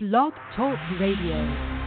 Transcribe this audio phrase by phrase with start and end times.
[0.00, 1.77] Blog Talk Radio.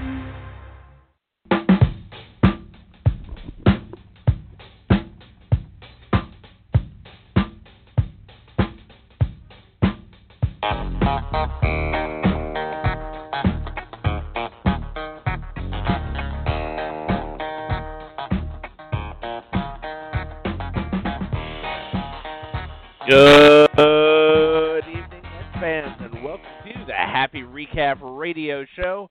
[28.32, 29.09] Radio Show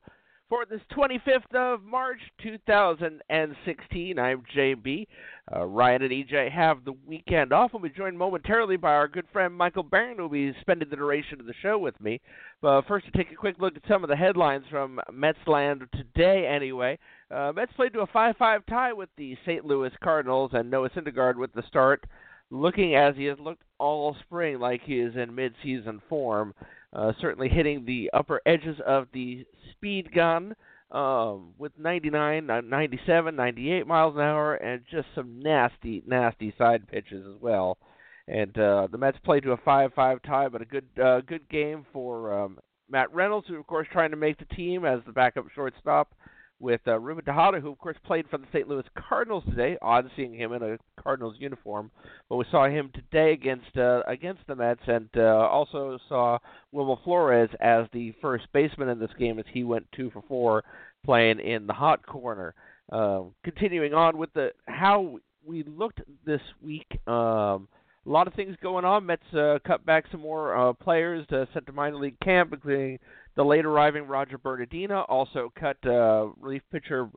[0.49, 4.19] for this 25th of March 2016.
[4.19, 5.07] I'm JB.
[5.55, 7.73] Uh, Ryan and EJ have the weekend off.
[7.75, 10.97] We'll be joined momentarily by our good friend Michael Baron, who will be spending the
[10.97, 12.23] duration of the show with me.
[12.63, 16.47] But first, to take a quick look at some of the headlines from Metsland today,
[16.47, 16.99] anyway.
[17.31, 19.67] Uh, Mets played to a 5 5 tie with the St.
[19.67, 22.07] Louis Cardinals, and Noah Syndergaard with the start
[22.51, 26.55] looking as he has looked all spring like he is in mid-season form.
[26.93, 30.55] Uh, certainly hitting the upper edges of the speed gun
[30.91, 37.25] um, with 99, 97, 98 miles an hour, and just some nasty, nasty side pitches
[37.27, 37.79] as well.
[38.27, 41.87] And uh, the Mets played to a 5-5 tie, but a good, uh, good game
[41.93, 42.59] for um,
[42.91, 46.13] Matt Reynolds, who of course trying to make the team as the backup shortstop
[46.61, 48.69] with uh, Ruben Tejada, who of course played for the St.
[48.69, 49.77] Louis Cardinals today.
[49.83, 51.91] Odd seeing him in a Cardinals uniform,
[52.29, 56.39] but we saw him today against uh, against the Mets, and uh, also saw
[56.71, 60.63] Wilmer Flores as the first baseman in this game as he went two for four,
[61.05, 62.55] playing in the hot corner.
[62.93, 66.87] Uh, continuing on with the how we looked this week.
[67.07, 67.69] Um,
[68.07, 69.07] a lot of things going on.
[69.07, 72.99] Mets uh, cut back some more uh, players to sent to minor league camp, including
[73.41, 77.09] the late arriving Roger Bernadina also cut uh, relief pitcher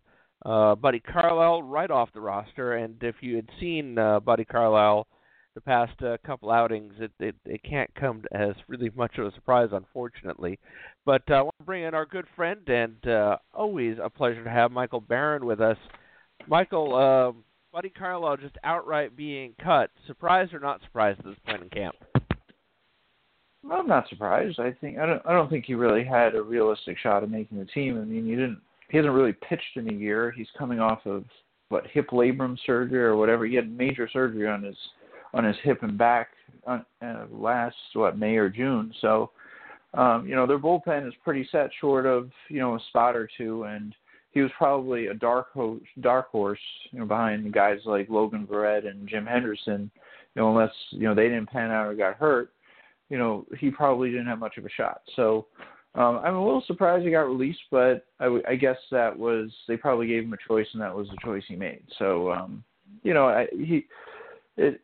[0.45, 2.75] uh, Buddy Carlisle right off the roster.
[2.75, 5.05] And if you had seen uh, Buddy Carlisle
[5.53, 9.33] the past uh, couple outings, it, it it can't come as really much of a
[9.33, 10.59] surprise, unfortunately.
[11.05, 14.45] But uh, I want to bring in our good friend and uh, always a pleasure
[14.45, 15.77] to have Michael Baron with us.
[16.47, 17.37] Michael, uh,
[17.73, 19.89] Buddy Carlisle just outright being cut.
[20.07, 21.95] Surprised or not surprised at this point in camp?
[23.71, 24.59] I'm not surprised.
[24.59, 25.21] I think I don't.
[25.25, 27.99] I don't think he really had a realistic shot of making the team.
[27.99, 28.59] I mean, he didn't.
[28.89, 30.31] He hasn't really pitched in a year.
[30.31, 31.23] He's coming off of
[31.69, 33.45] what hip labrum surgery or whatever.
[33.45, 34.75] He had major surgery on his
[35.33, 36.29] on his hip and back
[36.67, 38.93] on, uh, last what May or June.
[39.01, 39.31] So,
[39.93, 43.29] um, you know, their bullpen is pretty set, short of you know a spot or
[43.37, 43.95] two, and
[44.31, 46.59] he was probably a dark horse, dark horse,
[46.91, 49.89] you know, behind guys like Logan Verrett and Jim Henderson.
[50.35, 52.51] You know, unless you know they didn't pan out or got hurt
[53.09, 55.01] you know, he probably didn't have much of a shot.
[55.15, 55.47] So
[55.95, 59.51] um, I'm a little surprised he got released, but I, w- I guess that was
[59.67, 61.83] they probably gave him a choice, and that was the choice he made.
[61.99, 62.63] So um,
[63.03, 63.85] you know, I, he
[64.57, 64.81] it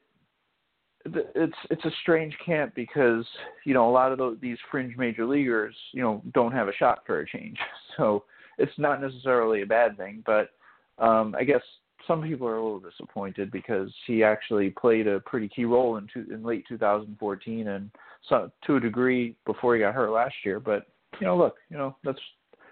[1.05, 3.25] it's it's a strange camp because
[3.65, 6.73] you know a lot of those, these fringe major leaguers you know don't have a
[6.73, 7.57] shot for a change.
[7.97, 8.23] So
[8.57, 10.51] it's not necessarily a bad thing, but
[10.99, 11.61] um, I guess
[12.07, 16.07] some people are a little disappointed because he actually played a pretty key role in,
[16.13, 17.91] two, in late 2014 and
[18.27, 20.59] so to a degree before he got hurt last year.
[20.59, 20.87] But
[21.19, 22.19] you know, look, you know that's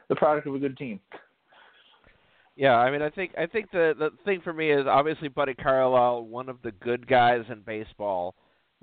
[0.10, 1.00] the product of a good team.
[2.56, 5.54] Yeah, I mean, I think I think the the thing for me is obviously Buddy
[5.54, 8.34] Carlisle, one of the good guys in baseball,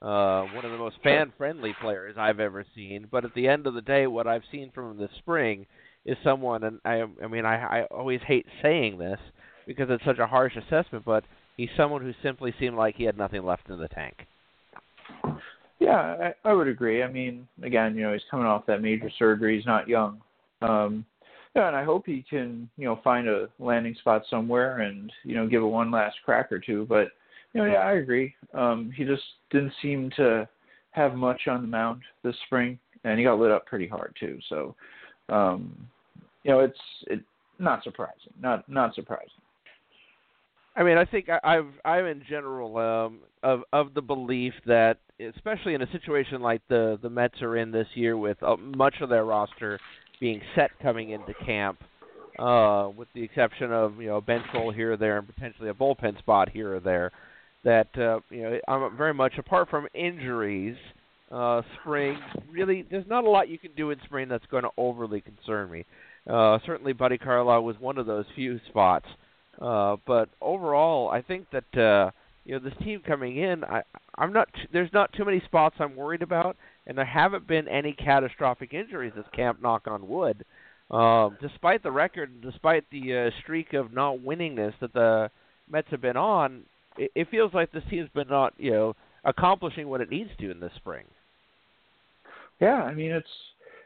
[0.00, 3.08] uh, one of the most fan friendly players I've ever seen.
[3.10, 5.66] But at the end of the day, what I've seen from him this spring
[6.04, 9.18] is someone, and I I mean, I I always hate saying this
[9.66, 11.24] because it's such a harsh assessment, but
[11.56, 14.26] he's someone who simply seemed like he had nothing left in the tank.
[15.84, 17.02] Yeah, I, I would agree.
[17.02, 19.56] I mean, again, you know, he's coming off that major surgery.
[19.56, 20.20] He's not young.
[20.62, 21.04] Um,
[21.54, 25.34] yeah, and I hope he can, you know, find a landing spot somewhere and, you
[25.34, 26.86] know, give it one last crack or two.
[26.88, 27.08] But,
[27.52, 28.34] you know, yeah, I agree.
[28.54, 30.48] Um, he just didn't seem to
[30.92, 34.38] have much on the mound this spring, and he got lit up pretty hard too.
[34.48, 34.74] So,
[35.28, 35.86] um,
[36.44, 36.78] you know, it's
[37.08, 37.20] it
[37.58, 38.32] not surprising.
[38.40, 39.28] Not not surprising.
[40.76, 44.98] I mean, I think I, I've I'm in general um, of of the belief that,
[45.20, 48.96] especially in a situation like the the Mets are in this year, with uh, much
[49.00, 49.78] of their roster
[50.20, 51.78] being set coming into camp,
[52.38, 55.68] uh, with the exception of you know a bench role here or there and potentially
[55.68, 57.12] a bullpen spot here or there,
[57.62, 60.76] that uh, you know I'm very much apart from injuries.
[61.30, 62.18] Uh, spring
[62.50, 65.70] really, there's not a lot you can do in spring that's going to overly concern
[65.70, 65.84] me.
[66.28, 69.06] Uh, certainly, Buddy Carlisle was one of those few spots.
[69.60, 72.10] Uh, but overall, I think that uh,
[72.44, 73.82] you know this team coming in, I
[74.16, 76.56] I'm not t- there's not too many spots I'm worried about,
[76.86, 79.62] and there haven't been any catastrophic injuries this camp.
[79.62, 80.44] Knock on wood.
[80.90, 85.30] Um, despite the record, despite the uh, streak of not winningness that the
[85.70, 86.64] Mets have been on,
[86.98, 90.50] it, it feels like this team's been not you know accomplishing what it needs to
[90.50, 91.04] in this spring.
[92.60, 93.26] Yeah, I mean it's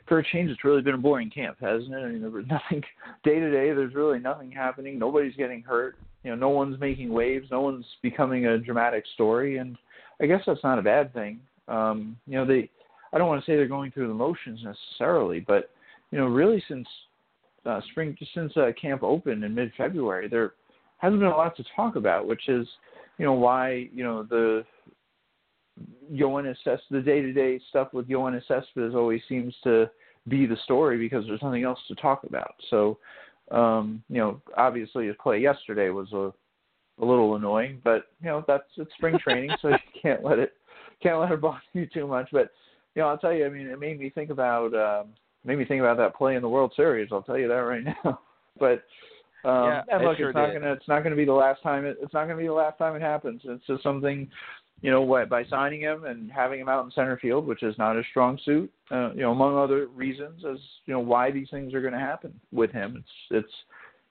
[0.08, 1.98] for a change, it's really been a boring camp, hasn't it?
[1.98, 2.82] I mean, there was nothing
[3.24, 3.72] day to day.
[3.72, 4.98] There's really nothing happening.
[4.98, 5.96] Nobody's getting hurt.
[6.24, 7.48] You know, no one's making waves.
[7.50, 9.76] No one's becoming a dramatic story, and
[10.20, 11.40] I guess that's not a bad thing.
[11.68, 12.70] Um, you know, they.
[13.12, 15.70] I don't want to say they're going through the motions necessarily, but
[16.10, 16.86] you know, really since
[17.64, 20.52] uh, spring, since uh, camp opened in mid-February, there
[20.98, 22.66] hasn't been a lot to talk about, which is,
[23.16, 24.64] you know, why you know the
[26.12, 29.90] Yoenis Cespedes, the day-to-day stuff with Yoenis Cespedes always seems to
[30.28, 32.54] be the story because there's nothing else to talk about.
[32.70, 32.98] So,
[33.50, 36.32] um, you know, obviously his play yesterday was a
[37.00, 40.54] a little annoying, but you know that's it's spring training, so you can't let it
[41.02, 42.28] can't let it bother you too much.
[42.32, 42.50] But
[42.94, 45.10] you know, I'll tell you, I mean, it made me think about um,
[45.44, 47.10] made me think about that play in the World Series.
[47.12, 48.20] I'll tell you that right now.
[48.58, 48.84] but
[49.44, 50.60] um, yeah, and look, sure it's not did.
[50.60, 52.78] gonna it's not gonna be the last time it, it's not gonna be the last
[52.78, 53.42] time it happens.
[53.44, 54.28] It's just something
[54.80, 57.96] you know, by signing him and having him out in center field, which is not
[57.96, 61.74] a strong suit, uh, you know, among other reasons, as you know why these things
[61.74, 62.96] are going to happen with him.
[62.96, 63.54] It's it's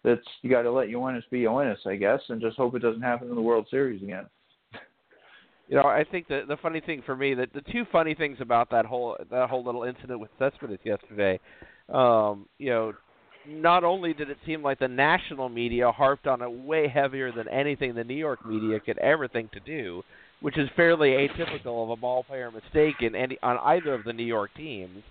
[0.04, 3.02] it's you got to let Yoenis be Yoenis, I guess, and just hope it doesn't
[3.02, 4.26] happen in the World Series again.
[5.70, 8.38] You know, I think the the funny thing for me that the two funny things
[8.40, 11.40] about that whole that whole little incident with Cespedes yesterday,
[11.94, 12.94] um, you know,
[13.48, 17.48] not only did it seem like the national media harped on it way heavier than
[17.50, 20.04] anything the New York media could ever think to do,
[20.42, 24.14] which is fairly atypical of a ball player mistake in any on either of the
[24.14, 25.04] New York teams.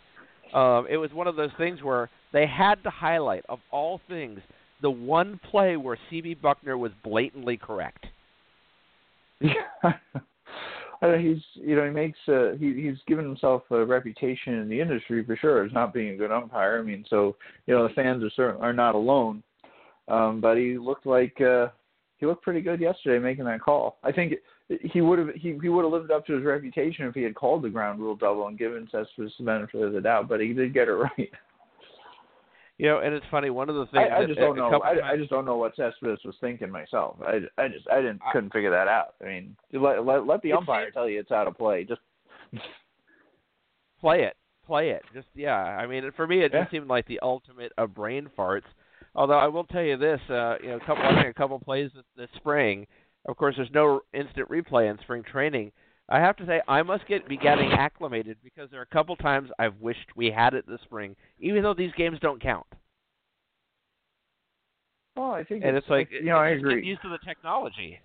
[0.55, 4.41] Um, it was one of those things where they had to highlight, of all things,
[4.81, 8.07] the one play where CB Bucknor was blatantly correct.
[11.03, 11.19] Yeah.
[11.19, 15.23] He's you know he makes uh, he he's given himself a reputation in the industry
[15.25, 16.79] for sure as not being a good umpire.
[16.79, 17.37] I mean, so
[17.67, 19.43] you know the fans are certain are not alone.
[20.09, 21.69] Um, but he looked like uh,
[22.17, 23.99] he looked pretty good yesterday making that call.
[24.03, 24.35] I think
[24.83, 27.35] he would have he he would have lived up to his reputation if he had
[27.35, 30.29] called the ground rule double and given Cespedes the benefit of the doubt.
[30.29, 31.31] But he did get it right.
[32.79, 33.49] You know, and it's funny.
[33.49, 34.69] One of the things I, I just don't know.
[34.71, 37.17] couple I, I just don't know what Cespedes was thinking myself.
[37.27, 39.15] I, I just I didn't couldn't figure that out.
[39.23, 41.85] I mean, let let, let the umpire tell you it's out of play.
[41.85, 42.01] Just
[44.01, 44.37] play it,
[44.67, 45.03] play it.
[45.15, 45.55] Just yeah.
[45.55, 46.63] I mean, for me, it Yeah.
[46.63, 48.63] just seemed like the ultimate of brain farts.
[49.15, 51.91] Although I will tell you this, uh, you know, a couple, watching a couple plays
[51.95, 52.87] this, this spring.
[53.27, 55.73] Of course, there's no instant replay in spring training.
[56.09, 59.17] I have to say, I must get be getting acclimated because there are a couple
[59.17, 62.67] times I've wished we had it this spring, even though these games don't count.
[65.17, 66.83] well, I think And it's like, you know I just get agree.
[66.83, 68.01] used to the technology.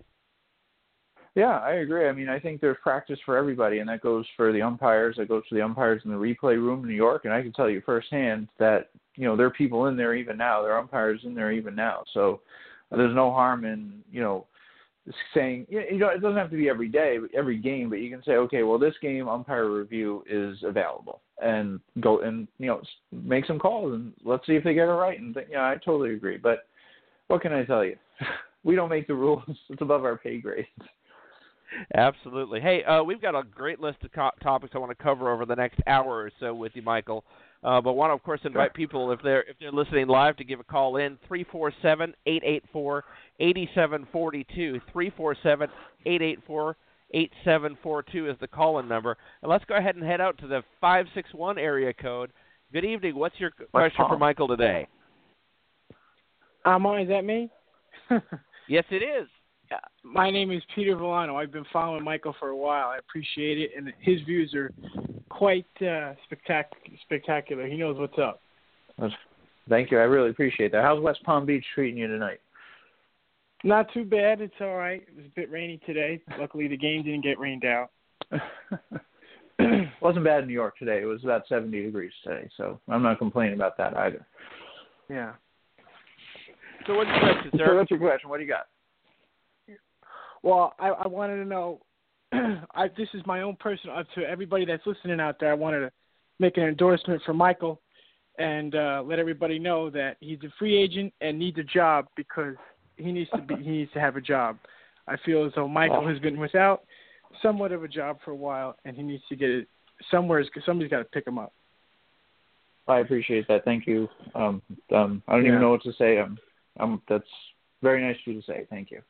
[1.34, 2.08] Yeah, I agree.
[2.08, 5.16] I mean, I think there's practice for everybody, and that goes for the umpires.
[5.16, 7.24] That goes for the umpires in the replay room in New York.
[7.24, 10.36] And I can tell you firsthand that you know there are people in there even
[10.36, 10.62] now.
[10.62, 12.04] There are umpires in there even now.
[12.12, 12.40] So
[12.90, 14.46] there's no harm in you know
[15.34, 18.22] saying you know it doesn't have to be every day, every game, but you can
[18.24, 23.46] say, okay, well this game umpire review is available, and go and you know make
[23.46, 25.20] some calls and let's see if they get it right.
[25.20, 26.36] And th- yeah, I totally agree.
[26.36, 26.66] But
[27.28, 27.96] what can I tell you?
[28.64, 29.42] we don't make the rules.
[29.70, 30.66] It's above our pay grade.
[31.94, 32.60] Absolutely.
[32.60, 35.46] Hey, uh, we've got a great list of co- topics I want to cover over
[35.46, 37.24] the next hour or so with you, Michael.
[37.64, 38.74] Uh, but want to, of course, invite Sure.
[38.74, 42.12] people if they're if they're listening live to give a call in three four seven
[42.26, 43.04] eight eight four
[43.38, 45.68] eighty seven forty two three four seven
[46.06, 46.76] eight eight four
[47.14, 49.16] eight seven four two is the call in number.
[49.42, 52.30] And let's go ahead and head out to the five six one area code.
[52.72, 53.14] Good evening.
[53.16, 54.88] What's your question for Michael today?
[56.64, 57.50] Um, is that me?
[58.68, 59.28] Yes, it is.
[60.04, 61.36] My name is Peter Villano.
[61.36, 62.88] I've been following Michael for a while.
[62.88, 64.70] I appreciate it, and his views are
[65.42, 66.66] quite uh, spectac-
[67.02, 67.66] spectacular.
[67.66, 68.40] He knows what's up.
[69.68, 69.98] Thank you.
[69.98, 70.84] I really appreciate that.
[70.84, 72.38] How's West Palm Beach treating you tonight?
[73.64, 74.40] Not too bad.
[74.40, 75.02] It's all right.
[75.02, 76.22] It was a bit rainy today.
[76.38, 77.90] Luckily, the game didn't get rained out.
[80.00, 81.02] wasn't bad in New York today.
[81.02, 84.24] It was about 70 degrees today, so I'm not complaining about that either.
[85.10, 85.32] Yeah.
[86.86, 87.76] So what's your question, So sir?
[87.76, 88.30] what's your question?
[88.30, 88.66] What do you got?
[90.44, 91.80] Well, I, I wanted to know.
[92.74, 95.50] I, this is my own personal uh, to everybody that's listening out there.
[95.50, 95.92] I wanted to
[96.38, 97.80] make an endorsement for Michael
[98.38, 102.54] and uh, let everybody know that he's a free agent and needs a job because
[102.96, 104.56] he needs to be he needs to have a job.
[105.06, 106.84] I feel as though Michael has been without
[107.42, 109.68] somewhat of a job for a while, and he needs to get it
[110.10, 110.44] somewhere.
[110.64, 111.52] Somebody's got to pick him up.
[112.88, 113.64] I appreciate that.
[113.64, 114.08] Thank you.
[114.34, 114.62] Um,
[114.94, 115.48] um, I don't Yeah.
[115.50, 116.18] even know what to say.
[116.18, 116.38] Um,
[116.78, 117.28] um, that's
[117.82, 118.66] very nice of you to say.
[118.70, 119.02] Thank you.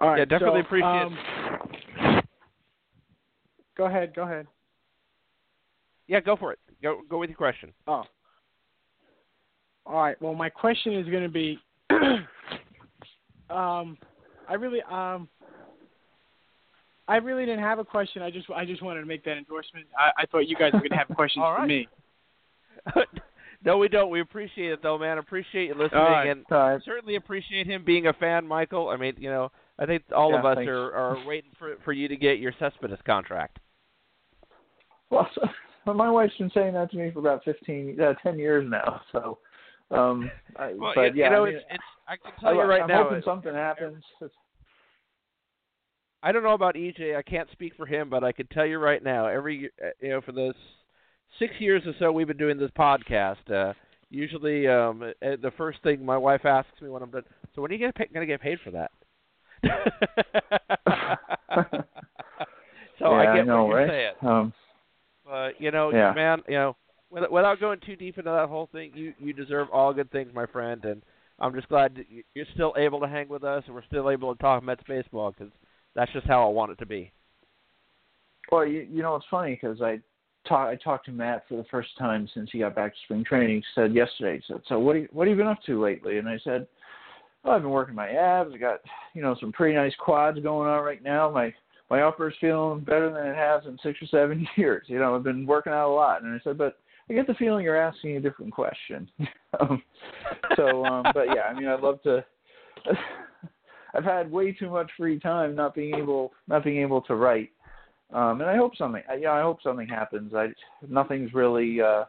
[0.00, 0.18] All right.
[0.18, 1.18] Yeah, definitely so, appreciate um,
[3.80, 4.14] Go ahead.
[4.14, 4.46] Go ahead.
[6.06, 6.58] Yeah, go for it.
[6.82, 7.72] Go go with your question.
[7.86, 8.02] Oh.
[9.86, 10.20] All right.
[10.20, 11.58] Well, my question is going to be,
[13.48, 13.96] um,
[14.46, 15.30] I really, um,
[17.08, 18.20] I really didn't have a question.
[18.20, 19.86] I just, I just wanted to make that endorsement.
[19.98, 21.88] I, I thought you guys were going to have questions All for me.
[23.64, 24.10] no, we don't.
[24.10, 25.16] We appreciate it though, man.
[25.16, 26.28] Appreciate you listening, All right.
[26.28, 26.82] and All right.
[26.84, 28.90] certainly appreciate him being a fan, Michael.
[28.90, 30.68] I mean, you know, I think all of us thanks.
[30.68, 33.58] are are waiting for for you to get your Cespedes contract.
[35.10, 35.42] Well, so,
[35.92, 39.00] my wife's been saying that to me for about fifteen, uh, ten years now.
[39.12, 39.38] So,
[39.90, 42.50] um, I, Well, but you, yeah, you know, I mean, it's, it's I can tell
[42.50, 43.02] I, you right I'm now.
[43.04, 44.02] hoping it- something happens.
[44.20, 44.34] It's,
[46.22, 47.16] I don't know about EJ.
[47.16, 49.26] I can't speak for him, but I can tell you right now.
[49.26, 50.52] Every uh, you know, for the
[51.38, 53.72] six years or so we've been doing this podcast, uh,
[54.10, 57.22] usually um, uh, the first thing my wife asks me when I'm done.
[57.54, 58.90] So when are you gonna gonna get paid for that?
[62.98, 63.88] so yeah, I get know, what you're right?
[63.88, 64.12] saying.
[64.30, 64.52] Um,
[65.30, 66.12] But you know, Yeah.
[66.12, 66.76] man, you know,
[67.10, 70.34] with- without going too deep into that whole thing, you you deserve all good things,
[70.34, 71.02] my friend, and
[71.38, 74.40] I'm just glad you're still able to hang with us, and we're still able to
[74.40, 75.52] talk Mets baseball because
[75.94, 77.12] that's just how I want it to be.
[78.50, 80.00] well, you, you know, it's funny because I
[80.44, 83.22] talk, I talked to Matt for the first time since he got back to spring
[83.22, 83.58] training.
[83.58, 84.96] He said yesterday, he said, "So what?
[84.96, 86.66] You, what have you been up to lately?" And I said,
[87.44, 88.52] "Well, I've been working my abs.
[88.52, 88.80] I got
[89.14, 91.30] you know some pretty nice quads going on right now.
[91.30, 91.54] My
[91.90, 94.86] my upper's feeling better than it has in six or seven years.
[94.86, 96.78] You know, I've been working out a lot." And I said, "But
[97.08, 99.10] I get the feeling you're asking a different question."
[99.60, 99.82] um,
[100.56, 102.24] so, um, but yeah, I mean, I'd love to.
[103.94, 107.50] I've had way too much free time not being able not being able to write,
[108.12, 109.02] um, and I hope something.
[109.18, 110.32] Yeah, I hope something happens.
[110.34, 110.48] I
[110.88, 112.04] nothing's really uh,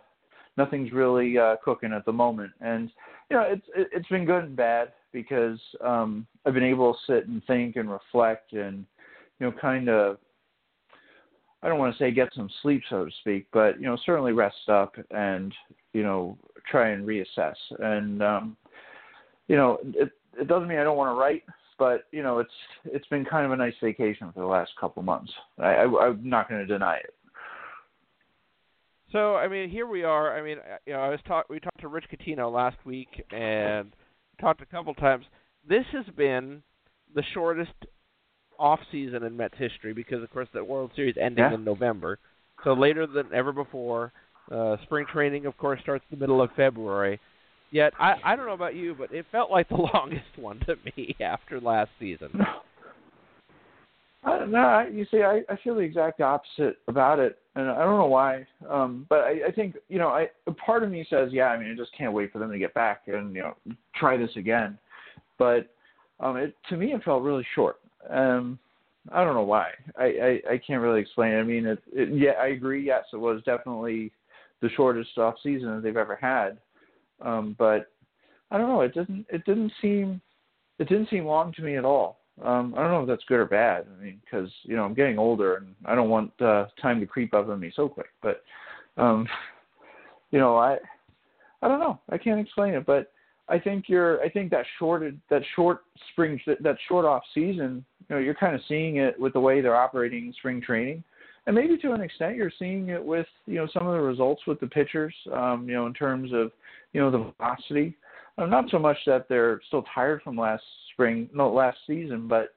[0.57, 2.91] nothing's really uh, cooking at the moment, and
[3.29, 6.99] you know it's it, it's been good and bad because um, I've been able to
[7.07, 8.85] sit and think and reflect and
[9.41, 10.17] you know kind of
[11.63, 14.33] I don't want to say get some sleep so to speak, but you know certainly
[14.33, 15.53] rest up and
[15.93, 16.37] you know
[16.69, 18.55] try and reassess and um,
[19.47, 21.43] you know it it doesn't mean I don't want to write
[21.79, 22.51] but you know it's
[22.85, 25.31] it's been kind of a nice vacation for the last couple months.
[25.57, 27.15] I, I I'm not going to deny it.
[29.11, 30.37] So I mean, here we are.
[30.37, 33.25] I mean, uh, you know, I was talk we talked to Rich Catino last week
[33.31, 33.91] and
[34.39, 35.25] talked a couple times.
[35.67, 36.61] This has been
[37.15, 37.73] the shortest
[38.61, 41.55] off season in Mets history because, of course, the World Series ending Yeah.
[41.55, 42.19] in November,
[42.63, 44.13] so later than ever before.
[44.51, 47.19] Uh, spring training, of course, starts the middle of February.
[47.71, 50.75] Yet I I don't know about you, but it felt like the longest one to
[50.85, 52.29] me after last season.
[54.23, 54.59] I don't know.
[54.59, 58.05] I- You see, I, I feel the exact opposite about it, and I don't know
[58.07, 58.45] why.
[58.69, 61.57] Um, but I, I think you know, I a part of me says, yeah, I
[61.57, 63.55] mean, I just can't wait for them to get back and you know
[63.95, 64.77] try this again.
[65.39, 65.69] But
[66.19, 67.77] um, it to me, it felt really short.
[68.09, 68.59] Um,
[69.11, 69.69] I don't know why.
[69.97, 71.35] I, I, I can't really explain.
[71.35, 72.85] I mean, it, it, yeah, I agree.
[72.85, 74.11] Yes, it was definitely
[74.61, 76.57] the shortest off season they've ever had.
[77.21, 77.91] Um, but
[78.51, 78.81] I don't know.
[78.81, 79.25] It didn't.
[79.29, 80.21] It didn't seem.
[80.79, 82.19] It didn't seem long to me at all.
[82.43, 83.85] Um, I don't know if that's good or bad.
[83.97, 87.05] I mean, because you know I'm getting older and I don't want uh, time to
[87.05, 88.09] creep up on me so quick.
[88.21, 88.43] But
[88.97, 89.27] um,
[90.31, 90.77] you know, I
[91.61, 91.99] I don't know.
[92.09, 93.11] I can't explain it, but
[93.47, 94.21] I think you're.
[94.21, 95.81] I think that shorted that short
[96.11, 97.85] spring that short off season.
[98.11, 101.01] You know, you're kind of seeing it with the way they're operating in spring training,
[101.47, 104.41] and maybe to an extent you're seeing it with you know some of the results
[104.45, 105.15] with the pitchers.
[105.31, 106.51] Um, you know, in terms of
[106.91, 107.95] you know the velocity.
[108.37, 112.53] Uh, not so much that they're still tired from last spring, no, last season, but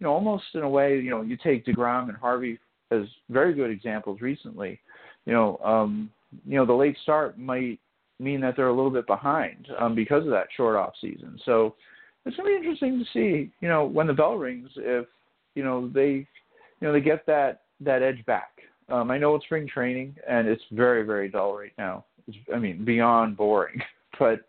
[0.00, 2.58] you know, almost in a way, you know, you take deGrom and Harvey
[2.90, 4.80] as very good examples recently.
[5.24, 6.10] You know, um,
[6.44, 7.78] you know, the late start might
[8.18, 11.38] mean that they're a little bit behind um, because of that short off season.
[11.44, 11.76] So
[12.26, 15.06] it's gonna be interesting to see, you know, when the bell rings, if
[15.54, 16.26] you know they, you
[16.82, 18.50] know, they get that that edge back.
[18.88, 22.04] Um, I know it's spring training and it's very very dull right now.
[22.26, 23.80] It's, I mean, beyond boring,
[24.18, 24.40] but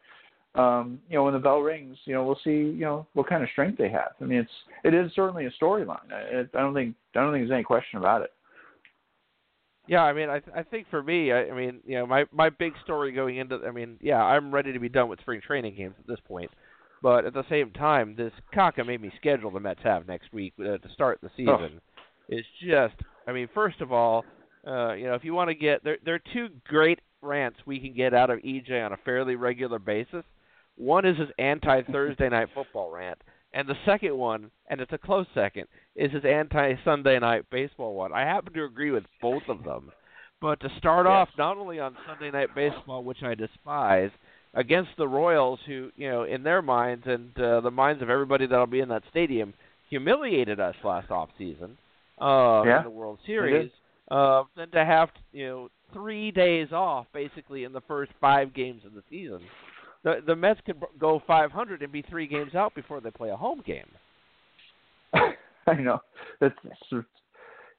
[0.59, 3.43] um, you know, when the bell rings, you know, we'll see, you know, what kind
[3.43, 4.13] of strength they have.
[4.19, 4.51] I mean, it's
[4.83, 6.11] it is certainly a storyline.
[6.11, 8.31] I, I don't think I don't think there's any question about it.
[9.87, 12.25] Yeah, I mean, I th- I think for me, I, I mean, you know, my
[12.31, 15.41] my big story going into, I mean, yeah, I'm ready to be done with spring
[15.45, 16.51] training games at this point,
[17.01, 20.89] but at the same time, this cockamamie schedule the Mets have next week uh, to
[20.93, 21.79] start the season
[22.29, 22.95] is just,
[23.27, 24.25] I mean, first of all,
[24.65, 27.79] uh, you know, if you want to get there, there are two great rants we
[27.79, 30.23] can get out of EJ on a fairly regular basis.
[30.75, 33.19] One is his anti Thursday night football rant,
[33.53, 37.95] and the second one, and it's a close second, is his anti Sunday night baseball
[37.95, 38.11] one.
[38.13, 39.91] I happen to agree with both of them.
[40.39, 41.11] But to start Yes.
[41.11, 44.11] off, not only on Sunday night baseball, which I despise,
[44.57, 48.47] against the Royals, who, you know, in their minds and uh, the minds of everybody
[48.47, 49.53] that'll be in that stadium,
[49.89, 51.77] humiliated us last off season
[52.19, 53.71] uh, Yeah, in the World Series.
[54.09, 58.81] Uh, then to have, you know, three days off basically in the first five games
[58.85, 59.41] of the season.
[60.03, 63.35] The the Mets could go 500 and be three games out before they play a
[63.35, 63.89] home game.
[65.13, 65.99] I know
[66.41, 66.55] it's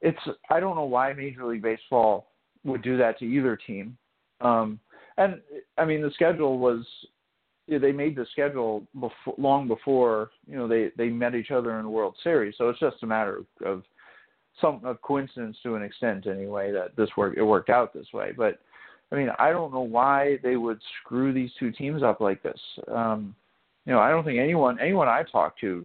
[0.00, 0.18] it's
[0.50, 2.26] I don't know why Major League Baseball
[2.64, 3.96] would do that to either team.
[4.40, 4.78] Um,
[5.18, 5.40] and
[5.76, 6.86] I mean the schedule was
[7.66, 11.76] yeah, they made the schedule before, long before you know they they met each other
[11.78, 12.54] in the World Series.
[12.56, 13.82] So it's just a matter of, of
[14.60, 18.32] some of coincidence to an extent anyway that this work it worked out this way.
[18.34, 18.58] But
[19.12, 22.60] I mean I don't know why they would screw these two teams up like this.
[22.90, 23.34] Um,
[23.84, 25.84] you know I don't think anyone anyone I talk to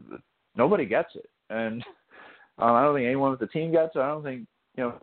[0.55, 1.83] nobody gets it, and
[2.59, 3.99] um, I don't think anyone with the team gets it.
[3.99, 4.47] I don't think
[4.77, 4.93] you know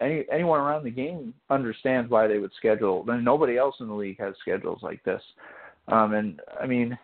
[0.00, 3.04] any anyone around the game understands why they would schedule.
[3.08, 5.22] And nobody else in the league has schedules like this.
[5.88, 6.98] Um, and I mean,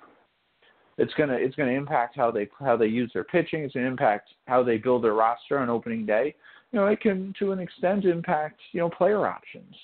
[0.98, 3.62] it's gonna it's gonna impact how they how they use their pitching.
[3.62, 6.34] It's gonna impact how they build their roster on opening day.
[6.72, 9.74] You know, it can to an extent impact you know player options.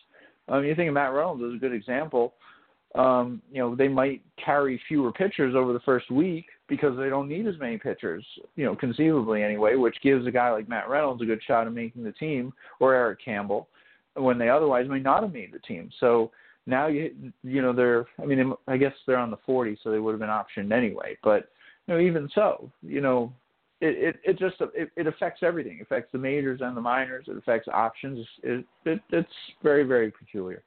[0.49, 2.35] Um, you think of Matt Reynolds as a good example.
[2.95, 7.29] Um, you know, they might carry fewer pitchers over the first week because they don't
[7.29, 8.25] need as many pitchers,
[8.57, 11.73] you know, conceivably anyway, which gives a guy like Matt Reynolds a good shot of
[11.73, 13.69] making the team or Eric Campbell
[14.15, 15.91] when they otherwise may not have made the team.
[16.01, 16.31] So
[16.67, 19.99] now you you know they're I mean I guess they're on the 40, so they
[19.99, 21.17] would have been optioned anyway.
[21.23, 21.51] But
[21.87, 23.33] you know even so, you know
[23.81, 25.79] it it, it just it, it affects everything.
[25.79, 27.27] It affects the majors and the minors.
[27.29, 28.27] It affects options.
[28.43, 29.29] It, it it's
[29.63, 30.63] very very peculiar.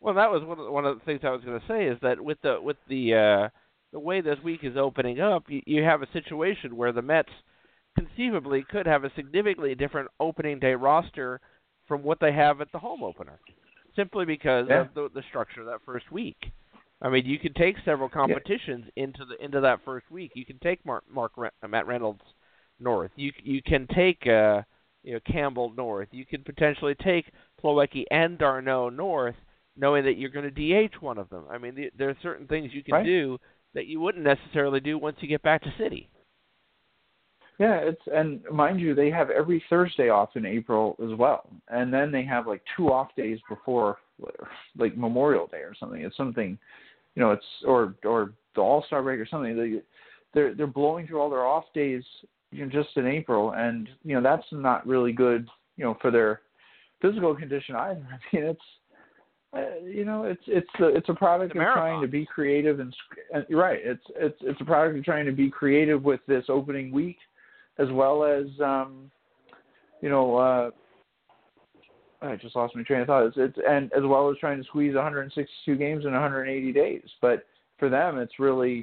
[0.00, 1.86] Well, that was one of the, one of the things I was going to say
[1.86, 3.48] is that with the with the uh,
[3.92, 7.30] the way this week is opening up, you, you have a situation where the Mets
[7.98, 11.40] conceivably could have a significantly different opening day roster
[11.86, 13.40] from what they have at the home opener
[13.96, 14.82] simply because yeah.
[14.82, 16.36] of the, the structure of that first week.
[17.00, 19.04] I mean, you can take several competitions yeah.
[19.04, 20.32] into the into that first week.
[20.34, 21.32] You can take Mark, Mark
[21.68, 22.22] Matt Reynolds
[22.80, 23.10] north.
[23.16, 24.62] You you can take uh,
[25.04, 26.08] you know Campbell north.
[26.10, 27.26] You can potentially take
[27.62, 29.36] Plawecki and d'Arnaud north,
[29.76, 31.44] knowing that you're going to DH one of them.
[31.48, 33.06] I mean, the, there are certain things you can right.
[33.06, 33.38] do
[33.74, 36.08] that you wouldn't necessarily do once you get back to city.
[37.58, 41.92] Yeah, it's and mind you, they have every Thursday off in April as well, and
[41.92, 43.98] then they have like two off days before
[44.76, 46.00] like Memorial Day or something.
[46.00, 46.56] It's something,
[47.16, 49.56] you know, it's or or the All Star break or something.
[49.56, 49.80] They
[50.34, 52.04] they're they're blowing through all their off days,
[52.52, 56.12] you know, just in April, and you know that's not really good, you know, for
[56.12, 56.42] their
[57.02, 58.06] physical condition either.
[58.32, 58.60] I mean, it's
[59.54, 62.80] uh, you know, it's it's a, it's a product it's of trying to be creative
[62.80, 62.94] and,
[63.50, 63.80] right.
[63.82, 67.16] It's it's it's a product of trying to be creative with this opening week
[67.78, 69.10] as well as um,
[70.02, 70.70] you know uh,
[72.20, 73.26] I just lost my train of thought.
[73.26, 77.02] It's, it's and as well as trying to squeeze 162 games in 180 days.
[77.22, 77.46] But
[77.78, 78.74] for them, it's really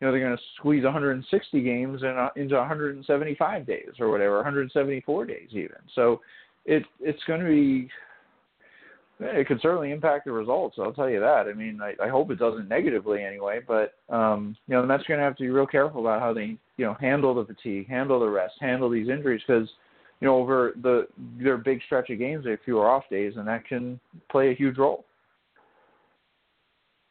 [0.00, 4.36] you know they're going to squeeze 160 games in a, into 175 days or whatever,
[4.36, 5.70] 174 days even.
[5.94, 6.20] So
[6.64, 7.88] it it's going to be
[9.24, 10.76] it could certainly impact the results.
[10.78, 11.46] I'll tell you that.
[11.48, 13.60] I mean, I, I hope it doesn't negatively anyway.
[13.66, 16.20] But um, you know, the Mets are going to have to be real careful about
[16.20, 19.68] how they you know handle the fatigue, handle the rest, handle these injuries because
[20.20, 21.06] you know over the
[21.42, 23.98] their big stretch of games they have fewer off days, and that can
[24.30, 25.04] play a huge role.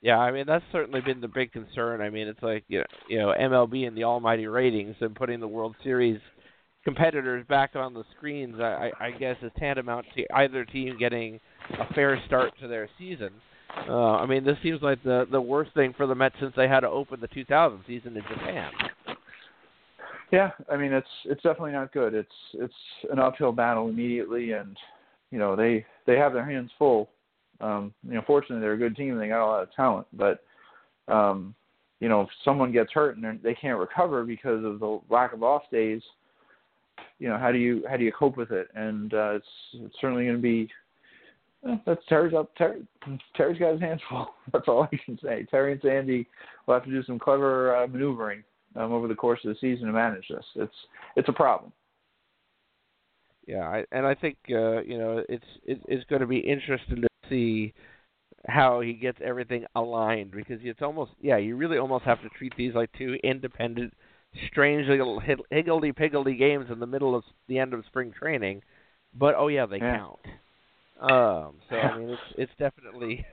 [0.01, 2.01] Yeah, I mean that's certainly been the big concern.
[2.01, 5.39] I mean, it's like you know, you know MLB and the almighty ratings and putting
[5.39, 6.19] the World Series
[6.83, 8.59] competitors back on the screens.
[8.59, 11.39] I, I guess is tantamount to either team getting
[11.79, 13.31] a fair start to their season.
[13.87, 16.67] Uh, I mean, this seems like the the worst thing for the Mets since they
[16.67, 18.71] had to open the 2000 season in Japan.
[20.31, 22.13] Yeah, I mean it's it's definitely not good.
[22.13, 22.73] It's it's
[23.11, 24.77] an uphill battle immediately, and
[25.29, 27.09] you know they they have their hands full.
[27.59, 29.11] Um, you know, fortunately they're a good team.
[29.11, 30.43] And they got a lot of talent, but
[31.07, 31.53] um,
[31.99, 35.43] you know if someone gets hurt and they can't recover because of the lack of
[35.43, 36.01] off days,
[37.21, 38.67] you know how do you how do you cope with it?
[38.75, 40.69] And uh, it's it's certainly going to be
[41.67, 42.55] Eh, that's Terry's up.
[42.55, 42.81] Terry,
[43.35, 44.29] Terry's got his hands full.
[44.51, 45.45] That's all I can say.
[45.49, 46.27] Terry and Sandy
[46.65, 48.43] will have to do some clever uh, maneuvering
[48.75, 50.45] um, over the course of the season to manage this.
[50.55, 50.73] It's
[51.15, 51.71] it's a problem.
[53.47, 57.01] Yeah, I, and I think uh, you know it's it, it's going to be interesting
[57.01, 57.73] to see
[58.47, 62.53] how he gets everything aligned because it's almost yeah you really almost have to treat
[62.57, 63.93] these like two independent,
[64.47, 68.61] strange little higgledy piggledy games in the middle of the end of spring training,
[69.13, 69.97] but oh yeah they yeah.
[69.97, 70.19] count.
[71.01, 73.25] Um, so I mean, it's it's definitely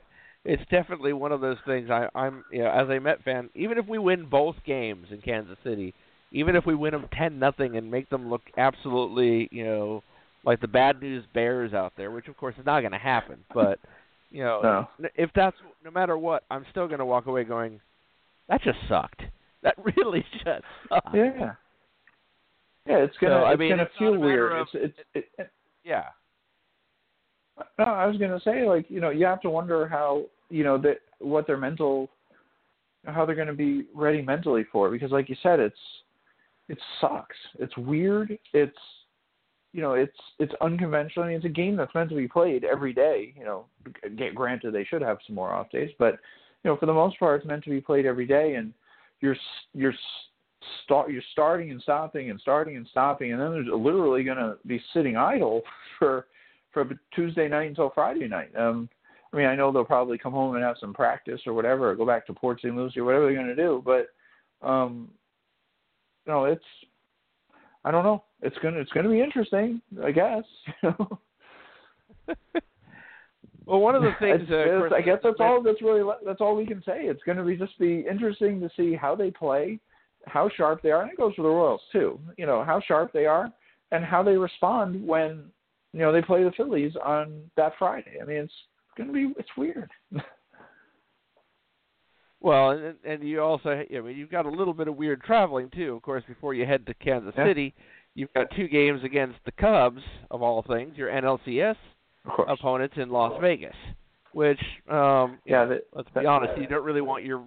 [0.45, 1.91] it's definitely one of those things.
[1.91, 5.21] I, I'm you know, as a Met fan, even if we win both games in
[5.21, 5.95] Kansas City,
[6.33, 10.03] even if we win them ten nothing and make them look absolutely you know
[10.45, 13.39] like the bad news Bears out there, which of course is not going to happen,
[13.53, 13.79] but
[14.31, 15.09] you know no.
[15.15, 17.81] if that's no matter what, I'm still going to walk away going,
[18.49, 19.23] that just sucked.
[19.63, 20.45] That really just
[20.89, 21.15] sucked.
[21.15, 21.53] Yeah.
[22.87, 24.53] Yeah, it's gonna so, I it's mean, gonna it's feel weird.
[24.53, 25.51] Of, it's it's it, it,
[25.85, 26.05] yeah.
[27.79, 30.65] No, I was going to say, like, you know, you have to wonder how, you
[30.65, 32.09] know, that what their mental,
[33.05, 35.77] how they're going to be ready mentally for it, because, like you said, it's,
[36.69, 37.37] it sucks.
[37.59, 38.39] It's weird.
[38.53, 38.77] It's,
[39.73, 41.25] you know, it's it's unconventional.
[41.25, 43.35] I mean, it's a game that's meant to be played every day.
[43.39, 43.65] You know,
[44.35, 46.19] granted they should have some more off days, but
[46.63, 48.73] you know, for the most part, it's meant to be played every day, and
[49.21, 49.37] you're
[49.75, 49.95] you're
[50.85, 54.57] start you're starting and stopping and starting and stopping, and then there's literally going to
[54.67, 55.63] be sitting idle
[55.99, 56.27] for
[56.73, 58.55] for Tuesday night until Friday night.
[58.57, 58.89] Um,
[59.33, 61.97] I mean, I know they'll probably come home and have some practice or whatever, or
[61.97, 62.75] go back to Port St.
[62.75, 64.09] Lucie or whatever they're going to do, but
[64.67, 65.09] um,
[66.27, 66.65] you know, it's
[67.85, 68.25] I don't know.
[68.43, 70.45] It's gonna it's gonna be interesting, I guess.
[73.69, 76.67] well, one of the things uh, I guess that's all that's really that's all we
[76.67, 77.03] can say.
[77.03, 79.79] It's going to be just be interesting to see how they play,
[80.27, 82.19] how sharp they are, and it goes for the Royals too.
[82.39, 83.53] You know how sharp they are
[83.93, 85.45] and how they respond when
[85.93, 88.19] you know they play the Phillies on that Friday.
[88.21, 88.53] I mean, it's
[88.97, 89.91] going to be it's weird.
[92.41, 95.71] Well, and and you also, I mean, you've got a little bit of weird traveling
[95.75, 95.97] too.
[95.97, 97.47] Of course, before you head to Kansas yeah.
[97.49, 97.75] City,
[98.15, 101.75] you've got two games against the Cubs of all things, your NLCS
[102.49, 103.75] opponents in Las Vegas.
[104.33, 104.61] Which,
[104.91, 107.43] um, yeah, that, let's be honest, you don't really want your,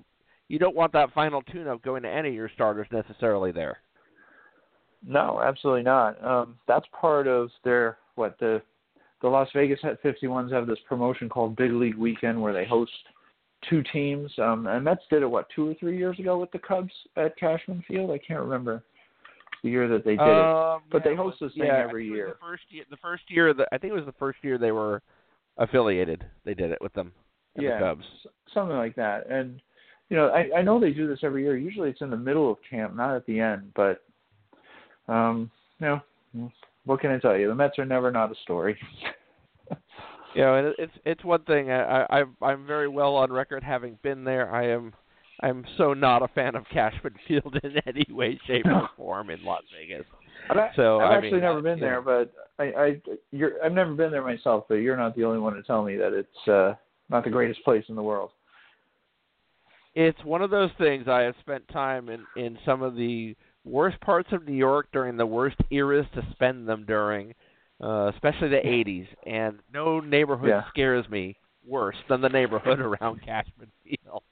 [0.48, 3.78] you don't want that final tune-up going to any of your starters necessarily there.
[5.06, 6.24] No, absolutely not.
[6.24, 8.62] Um, that's part of their what the
[9.22, 12.92] the Las Vegas 51s have this promotion called Big League Weekend where they host
[13.70, 14.32] two teams.
[14.40, 17.38] Um, and Mets did it what two or three years ago with the Cubs at
[17.38, 18.10] Cashman Field.
[18.10, 18.84] I can't remember
[19.64, 22.30] the year that they did it, but yeah, they host this thing yeah, every year.
[22.30, 24.72] The first year, the first year, that I think it was the first year they
[24.72, 25.02] were
[25.58, 26.26] affiliated.
[26.46, 27.12] They did it with them.
[27.58, 28.06] Yeah, the Cubs.
[28.54, 29.30] something like that.
[29.30, 29.62] And
[30.10, 31.58] you know, I, I know they do this every year.
[31.58, 33.72] Usually, it's in the middle of camp, not at the end.
[33.76, 34.04] But
[35.08, 35.88] um, you
[36.36, 36.52] know,
[36.86, 37.48] what can I tell you?
[37.48, 38.78] The Mets are never not a story.
[40.36, 41.72] you know, it's it's one thing.
[41.72, 44.54] I, I I'm very well on record having been there.
[44.54, 44.94] I am
[45.42, 49.44] I'm so not a fan of Cashman Field in any way, shape, or form in
[49.44, 50.06] Las Vegas.
[50.50, 51.86] I've, so I've I actually mean, never been yeah.
[51.86, 53.02] there, but I, I
[53.32, 54.66] you're I've never been there myself.
[54.68, 56.74] But you're not the only one to tell me that it's uh,
[57.10, 58.32] not the greatest place in the world.
[59.94, 61.08] It's one of those things.
[61.08, 65.18] I have spent time in in some of the worst parts of New York during
[65.18, 67.34] the worst eras to spend them during
[67.84, 70.64] uh, especially the 80s, and no neighborhood Yeah.
[70.70, 74.24] scares me worse than the neighborhood around Cashman Field.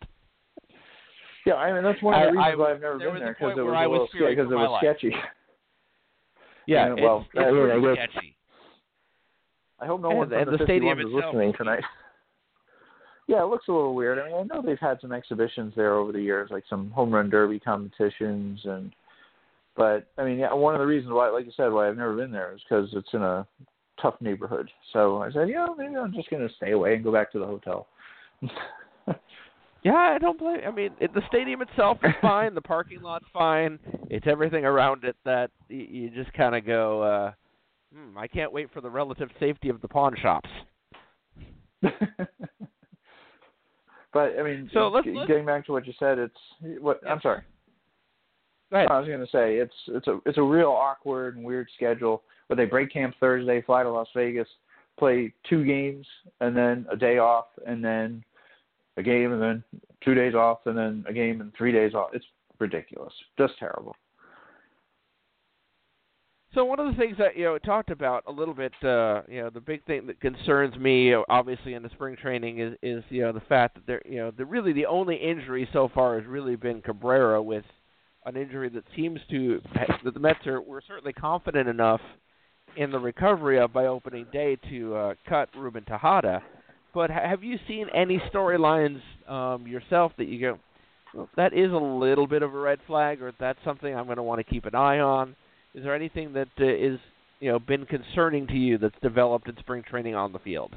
[1.50, 3.20] Yeah, I mean that's one of the I- reasons I- why I've never there been
[3.20, 4.82] there because it was a I was little fearing because it was life.
[4.82, 5.16] sketchy.
[6.68, 8.36] Yeah, it's, well, it's I really pretty guess- sketchy.
[9.80, 11.84] I hope no And- one from the, the stadium is listening tonight.
[13.28, 14.18] Yeah, it looks a little weird.
[14.18, 17.12] I mean, I know they've had some exhibitions there over the years, like some home
[17.14, 18.92] run derby competitions, and
[19.78, 22.16] but I mean, yeah, one of the reasons why, like you said, why I've never
[22.16, 23.46] been there is because it's in a
[24.02, 24.68] tough neighborhood.
[24.94, 27.40] So I said, yeah, maybe I'm just going to stay away and go back to
[27.40, 27.86] the hotel.
[29.84, 30.60] Yeah, I don't blame.
[30.68, 32.54] I mean, it, the stadium itself is fine.
[32.54, 33.80] the parking lot's fine.
[34.10, 37.02] It's everything around it that y- you just kind of go.
[37.02, 37.32] uh
[37.96, 40.50] hmm, I can't wait for the relative safety of the pawn shops.
[41.82, 41.92] but
[44.40, 46.38] I mean, So let's- let's- getting back to what you said, it's
[46.80, 47.14] what Yeah.
[47.14, 47.42] I'm sorry.
[48.72, 48.90] Go ahead.
[48.92, 52.24] I was going to say it's it's a it's a real awkward and weird schedule
[52.48, 54.48] where they break camp Thursday, fly to Las Vegas,
[54.98, 56.06] play two games,
[56.42, 58.24] and then a day off, and then
[59.00, 59.64] a game, and then
[60.04, 62.10] two days off, and then a game and three days off.
[62.14, 62.26] It's
[62.60, 63.96] ridiculous, just terrible.
[66.54, 69.42] So one of the things that you know talked about a little bit, uh, you
[69.42, 73.22] know, the big thing that concerns me, obviously in the spring training, is is you
[73.22, 76.28] know the fact that there, you know, the really the only injury so far has
[76.28, 77.66] really been Cabrera with
[78.26, 82.02] an injury that seems to that the Mets are were certainly confident enough
[82.78, 86.42] in the recovery of by opening day to uh, cut Ruben Tejada.
[86.94, 90.60] But have you seen any storylines um, yourself that you go,
[91.14, 94.18] well, that is a little bit of a red flag, or that's something I'm going
[94.18, 95.36] to want to keep an eye on?
[95.76, 97.00] Is there anything that uh, is
[97.40, 100.76] you know been concerning to you that's developed in spring training on the field?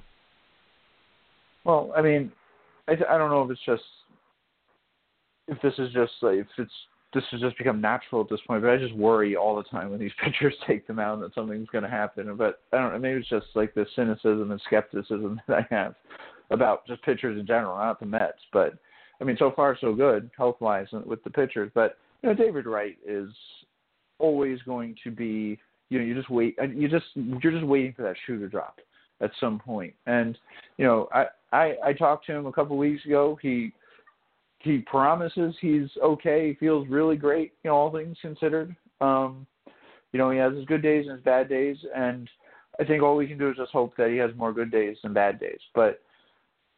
[1.64, 2.32] Well, I mean,
[2.88, 3.82] I I don't know if it's just
[5.48, 6.72] if this is just like if it's
[7.12, 9.90] this has just become natural at this point, but I just worry all the time
[9.90, 12.34] when these pitchers take them out that something's going to happen.
[12.36, 15.94] But I don't know, maybe it's just like the cynicism and skepticism that I have
[16.50, 18.38] about just pitchers in general, not the Mets.
[18.52, 18.74] But
[19.20, 21.70] I mean, so far so good health wise uh, with the pitchers.
[21.74, 23.30] But you know, David Wright is
[24.18, 25.58] always going to be.
[25.90, 26.56] You know, you just wait.
[26.60, 28.78] Uh, you just you're just waiting for that shoe to drop
[29.20, 29.94] at some point.
[30.06, 30.38] And
[30.78, 33.38] you know, I I, I talked to him a couple weeks ago.
[33.42, 33.72] He
[34.62, 36.48] he promises he's okay.
[36.48, 38.74] He feels really great, you know, all things considered.
[39.00, 39.46] Um,
[40.12, 42.28] you know, he has his good days and his bad days, and
[42.80, 44.96] I think all we can do is just hope that he has more good days
[45.02, 45.58] than bad days.
[45.74, 46.00] But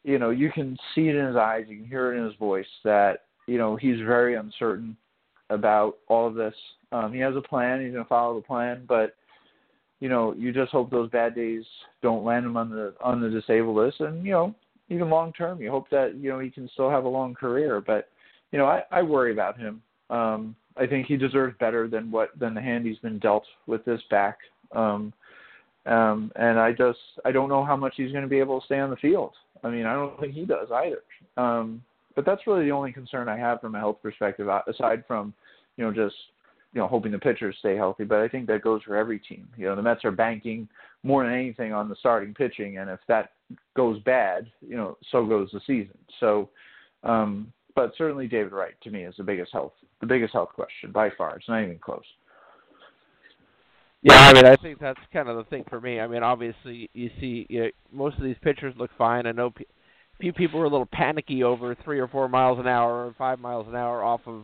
[0.02, 2.36] you know, you can see it in his eyes, you can hear it in his
[2.36, 4.96] voice that you know he's very uncertain
[5.50, 6.54] about all of this.
[6.92, 7.82] Um, he has a plan.
[7.82, 9.16] He's going to follow the plan, but
[10.00, 11.64] you know, you just hope those bad days
[12.02, 14.54] don't land him on the on the disabled list, and you know,
[14.88, 17.80] even long term, you hope that you know he can still have a long career.
[17.80, 18.08] But
[18.52, 19.82] you know, I, I worry about him.
[20.10, 23.84] Um, I think he deserves better than what than the hand he's been dealt with
[23.84, 24.38] this back.
[24.72, 25.12] Um,
[25.86, 28.66] um, and I just I don't know how much he's going to be able to
[28.66, 29.32] stay on the field.
[29.62, 31.02] I mean, I don't think he does either.
[31.36, 31.82] Um,
[32.14, 35.34] but that's really the only concern I have from a health perspective, uh, aside from
[35.76, 36.16] you know just
[36.72, 38.04] you know hoping the pitchers stay healthy.
[38.04, 39.48] But I think that goes for every team.
[39.56, 40.68] You know, the Mets are banking
[41.02, 43.32] more than anything on the starting pitching, and if that
[43.76, 45.96] goes bad, you know, so goes the season.
[46.20, 46.50] So,
[47.02, 50.92] um, but certainly David Wright to me is the biggest health the biggest health question
[50.92, 51.36] by far.
[51.36, 52.04] It's not even close.
[54.02, 55.98] Yeah, I mean, I think that's kind of the thing for me.
[55.98, 59.26] I mean, obviously, you see, you know, most of these pitchers look fine.
[59.26, 59.62] I know a
[60.20, 63.38] few people were a little panicky over three or four miles an hour or five
[63.38, 64.42] miles an hour off of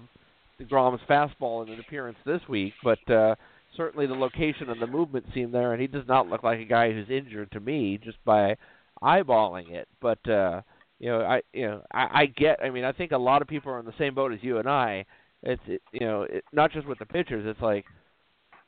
[0.59, 3.35] deGrom's fastball in an appearance this week, but uh,
[3.77, 6.65] certainly the location and the movement seem there, and he does not look like a
[6.65, 8.57] guy who's injured to me just by
[9.03, 9.89] eyeballing it.
[10.01, 10.63] But uh,
[10.99, 12.61] you know, I you know, I, I get.
[12.63, 14.59] I mean, I think a lot of people are in the same boat as you
[14.59, 15.05] and I.
[15.43, 17.45] It's it, you know, it, not just with the pitchers.
[17.47, 17.85] It's like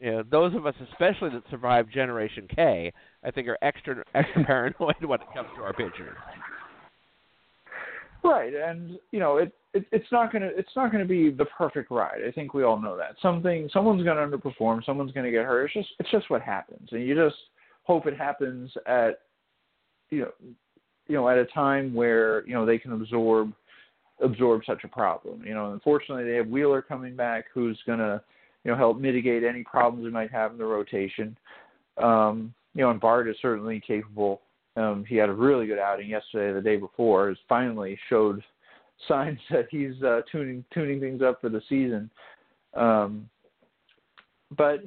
[0.00, 2.92] you know, those of us especially that survived Generation K,
[3.22, 6.16] I think are extra extra paranoid when it comes to our pitchers.
[8.24, 11.90] Right, and you know, it, it it's not gonna it's not gonna be the perfect
[11.90, 12.20] ride.
[12.26, 13.16] I think we all know that.
[13.20, 15.66] Something someone's gonna underperform, someone's gonna get hurt.
[15.66, 17.36] It's just it's just what happens, and you just
[17.84, 19.20] hope it happens at
[20.12, 20.32] you know
[21.08, 23.52] you know at a time where you know they can absorb
[24.22, 25.42] absorb such a problem.
[25.44, 28.22] You know, unfortunately, they have Wheeler coming back, who's gonna
[28.64, 31.36] you know, help mitigate any problems we might have in the rotation.
[32.00, 34.42] Um, you know, and Bart is certainly capable.
[34.76, 37.28] Um, he had a really good outing yesterday, the day before.
[37.28, 38.42] Has finally showed
[39.08, 42.10] signs that he's uh, tuning tuning things up for the season.
[42.74, 43.28] Um,
[44.56, 44.82] but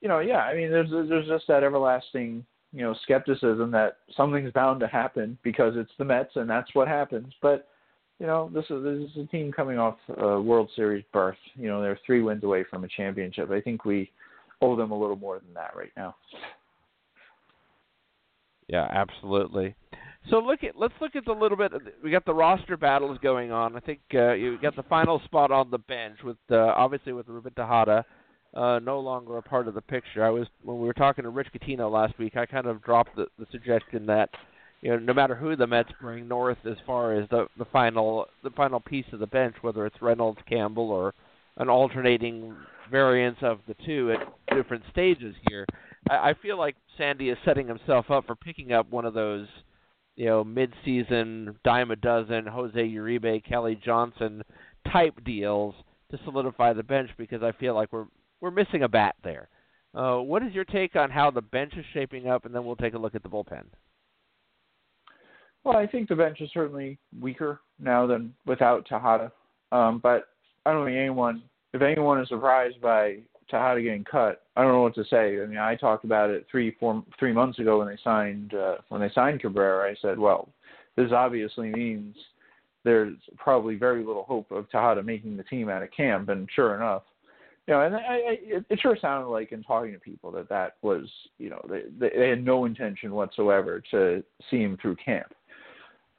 [0.00, 4.52] you know, yeah, I mean, there's there's just that everlasting you know skepticism that something's
[4.52, 7.32] bound to happen because it's the Mets and that's what happens.
[7.40, 7.68] But
[8.18, 11.36] you know, this is this is a team coming off a World Series berth.
[11.54, 13.50] You know, they're three wins away from a championship.
[13.50, 14.10] I think we
[14.62, 16.16] owe them a little more than that right now.
[18.68, 19.74] Yeah, absolutely.
[20.30, 21.72] So look at let's look at the little bit.
[22.02, 23.76] We got the roster battles going on.
[23.76, 27.28] I think uh, you got the final spot on the bench with uh, obviously with
[27.28, 28.04] Ruben Tejada
[28.56, 30.24] uh, no longer a part of the picture.
[30.24, 32.36] I was when we were talking to Rich Catino last week.
[32.36, 34.30] I kind of dropped the, the suggestion that
[34.80, 38.26] you know, no matter who the Mets bring north as far as the the final
[38.42, 41.14] the final piece of the bench, whether it's Reynolds, Campbell, or
[41.58, 42.54] an alternating
[42.90, 45.66] variance of the two at different stages here,
[46.08, 49.46] I, I feel like Sandy is setting himself up for picking up one of those,
[50.14, 54.42] you know, mid-season dime a dozen Jose Uribe, Kelly Johnson
[54.92, 55.74] type deals
[56.10, 58.06] to solidify the bench because I feel like we're
[58.46, 59.48] we're missing a bat there.
[59.92, 62.76] Uh, what is your take on how the bench is shaping up, and then we'll
[62.76, 63.64] take a look at the bullpen.
[65.64, 69.32] Well, I think the bench is certainly weaker now than without Tejada.
[69.72, 70.28] Um, but
[70.64, 71.42] I don't think anyone,
[71.74, 73.16] if anyone is surprised by
[73.50, 75.42] Tejada getting cut, I don't know what to say.
[75.42, 78.76] I mean, I talked about it three, four, three months ago when they signed uh,
[78.90, 79.90] when they signed Cabrera.
[79.90, 80.50] I said, well,
[80.94, 82.14] this obviously means
[82.84, 86.28] there's probably very little hope of Tejada making the team out of camp.
[86.28, 87.02] And sure enough,
[87.66, 88.38] you know, and I, I,
[88.70, 91.04] it, sure sounded like in talking to people that that was,
[91.38, 95.34] you know, they, they had no intention whatsoever to see him through camp.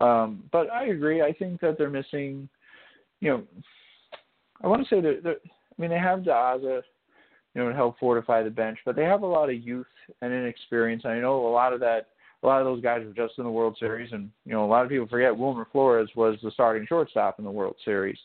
[0.01, 1.21] Um, but I agree.
[1.21, 2.49] I think that they're missing.
[3.21, 3.43] You know,
[4.61, 5.37] I want to say that.
[5.77, 6.81] I mean, they have De Aza,
[7.55, 9.87] you know, to help fortify the bench, but they have a lot of youth
[10.21, 11.03] and inexperience.
[11.05, 12.07] I know a lot of that.
[12.43, 14.67] A lot of those guys were just in the World Series, and you know, a
[14.67, 18.17] lot of people forget Wilmer Flores was the starting shortstop in the World Series.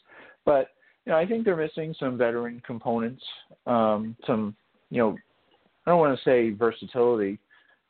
[0.45, 0.69] But
[1.05, 3.23] you know, I think they're missing some veteran components,
[3.67, 4.55] um, some
[4.91, 5.17] you know,
[5.87, 7.39] I don't want to say versatility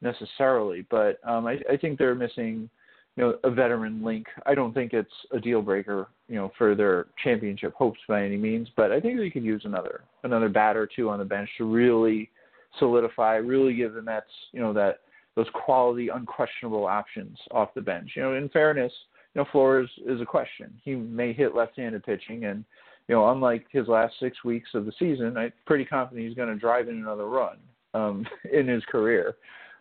[0.01, 2.70] necessarily, but um, I, I think they're missing
[3.16, 4.27] you know, a veteran link.
[4.46, 8.37] I don't think it's a deal breaker, you know, for their championship hopes by any
[8.37, 11.51] means, but I think they could use another another bat or two on the bench
[11.59, 12.31] to really
[12.79, 15.01] solidify, really give the Mets, you know, that
[15.35, 18.12] those quality, unquestionable options off the bench.
[18.16, 18.92] You know, in fairness,
[19.35, 20.72] you know, Flores is a question.
[20.83, 22.64] He may hit left-handed pitching, and
[23.09, 26.49] you know, unlike his last six weeks of the season, I'm pretty confident he's going
[26.49, 27.57] to drive in another run
[27.95, 29.37] um, in his career.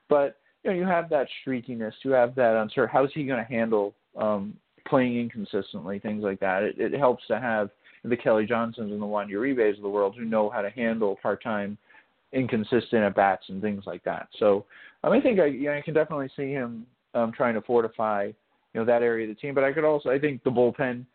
[0.10, 2.92] But you know, you have that streakiness, you have that uncertainty.
[2.94, 4.54] How's he going to handle um,
[4.88, 6.64] playing inconsistently, things like that?
[6.64, 7.70] It, it helps to have
[8.04, 11.18] the Kelly Johnsons and the Juan Uribes of the world who know how to handle
[11.22, 11.78] part-time,
[12.34, 14.28] inconsistent at bats and things like that.
[14.40, 14.66] So
[15.04, 18.26] um, I think I, you know, I can definitely see him um, trying to fortify,
[18.26, 19.54] you know, that area of the team.
[19.54, 21.06] But I could also, I think the bullpen,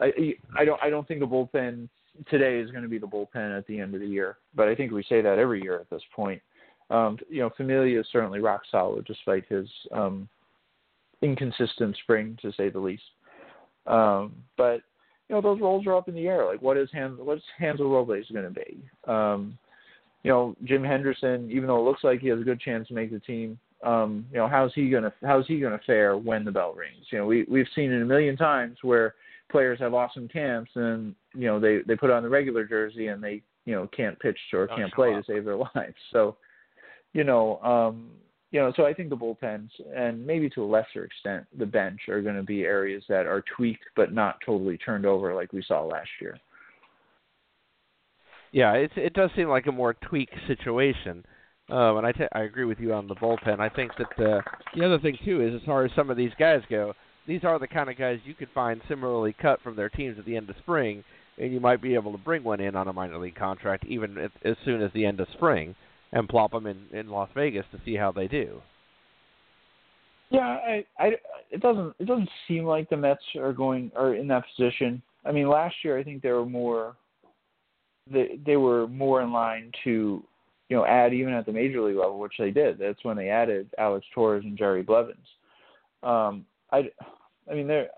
[0.00, 1.88] I, I don't, I don't think the bullpen
[2.28, 4.36] today is going to be the bullpen at the end of the year.
[4.54, 6.40] But I think we say that every year at this point.
[6.88, 10.28] Um, you know, Familia is certainly rock solid despite his um,
[11.20, 13.02] inconsistent spring, to say the least.
[13.86, 14.82] Um, but
[15.28, 16.44] you know, those roles are up in the air.
[16.44, 17.18] Like, what is Hans?
[17.20, 18.78] What's Hansel Robles going to be?
[19.08, 19.58] Um,
[20.22, 22.94] you know, Jim Henderson, even though it looks like he has a good chance to
[22.94, 26.50] make the team, um, you know, how's he gonna how's he gonna fare when the
[26.50, 27.06] bell rings?
[27.10, 29.14] You know, we we've seen it a million times where
[29.50, 33.22] players have awesome camps and you know they they put on the regular jersey and
[33.22, 35.94] they you know can't pitch or can't play to save their lives.
[36.12, 36.36] So,
[37.12, 38.10] you know, um,
[38.50, 42.00] you know, so I think the bullpens and maybe to a lesser extent the bench
[42.08, 45.62] are going to be areas that are tweaked but not totally turned over like we
[45.66, 46.38] saw last year.
[48.52, 51.24] Yeah, it it does seem like a more tweaked situation.
[51.68, 53.58] Um, and I, t- I agree with you on the bullpen.
[53.58, 54.40] I think that the
[54.74, 56.94] the other thing too is as far as some of these guys go,
[57.26, 60.24] these are the kind of guys you could find similarly cut from their teams at
[60.24, 61.04] the end of spring,
[61.38, 64.16] and you might be able to bring one in on a minor league contract even
[64.44, 65.74] as soon as the end of spring,
[66.12, 68.60] and plop them in in Las Vegas to see how they do.
[70.30, 71.12] Yeah, I, I,
[71.50, 75.02] it doesn't it doesn't seem like the Mets are going are in that position.
[75.24, 76.96] I mean, last year I think they were more
[78.10, 80.22] they they were more in line to
[80.68, 82.78] you know, add even at the major league level, which they did.
[82.78, 85.26] That's when they added Alex Torres and Jerry Blevins.
[86.02, 86.90] Um, I,
[87.50, 87.88] I mean, they're.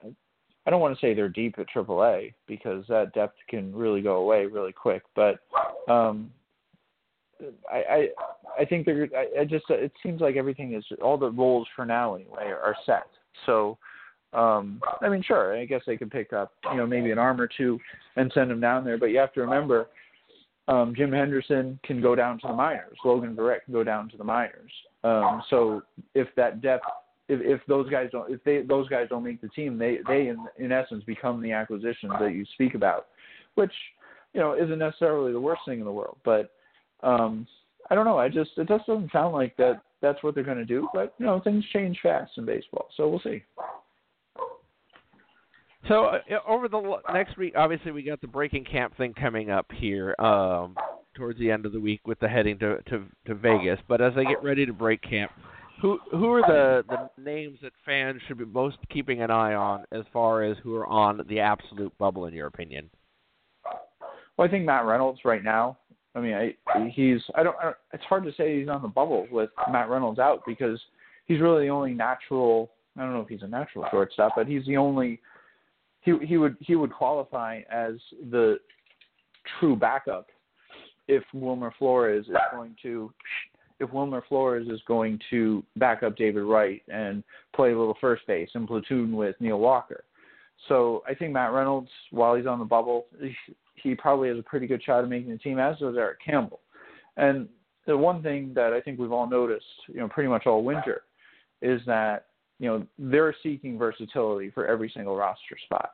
[0.67, 4.17] I don't want to say they're deep at AAA because that depth can really go
[4.17, 5.03] away really quick.
[5.17, 5.39] But
[5.91, 6.31] um,
[7.73, 8.09] I, I,
[8.61, 9.09] I think they're.
[9.17, 9.65] I, I just.
[9.71, 13.09] It seems like everything is all the roles for now anyway are set.
[13.47, 13.79] So.
[14.35, 15.57] Um, I mean, sure.
[15.57, 17.81] I guess they could pick up, you know, maybe an arm or two
[18.17, 18.99] and send them down there.
[18.99, 19.89] But you have to remember,
[20.69, 22.99] um, Jim Henderson can go down to the minors.
[23.05, 24.71] Logan Verrett can go down to the minors.
[25.03, 25.83] Um, so
[26.15, 26.85] if that depth,
[27.29, 30.29] if, if those guys don't, if they those guys don't make the team, they they
[30.29, 33.07] in in essence become the acquisitions that you speak about,
[33.55, 33.73] which
[34.33, 36.19] you know isn't necessarily the worst thing in the world.
[36.25, 36.53] But
[37.03, 37.47] um,
[37.91, 38.19] I don't know.
[38.19, 40.89] I just it just doesn't sound like that that's what they're going to do.
[40.95, 43.43] But you know things change fast in baseball, so we'll see.
[45.87, 49.67] So uh, over the next week, obviously we got the breaking camp thing coming up
[49.75, 50.77] here um,
[51.15, 53.79] towards the end of the week with the heading to, to to Vegas.
[53.87, 55.31] But as they get ready to break camp,
[55.81, 59.85] who who are the the names that fans should be most keeping an eye on
[59.93, 62.91] as far as who are on the absolute bubble in your opinion?
[64.37, 65.79] Well, I think Matt Reynolds right now.
[66.15, 66.55] I mean, I,
[66.95, 67.77] he's I don't, I don't.
[67.93, 70.81] It's hard to say he's on the bubble with Matt Reynolds out because
[71.27, 72.71] he's really the only natural.
[72.97, 75.21] I don't know if he's a natural shortstop, but he's the only
[76.01, 77.95] he he would he would qualify as
[78.31, 78.59] the
[79.61, 80.27] true backup
[81.07, 83.13] if Wilmer Flores is going to
[83.81, 87.23] if Wilmer Flores is going to back up David Wright and
[87.55, 90.05] play a little first base and platoon with Neil Walker.
[90.67, 93.07] So I think Matt Reynolds, while he's on the bubble,
[93.77, 96.61] he probably has a pretty good shot of making the team, as does Eric Campbell.
[97.17, 97.49] And
[97.87, 101.03] the one thing that I think we've all noticed, you know, pretty much all winter,
[101.63, 102.27] is that
[102.59, 105.93] you know they're seeking versatility for every single roster spot,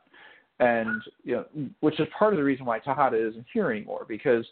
[0.60, 1.44] and you know
[1.80, 4.44] which is part of the reason why Tejada isn't here anymore because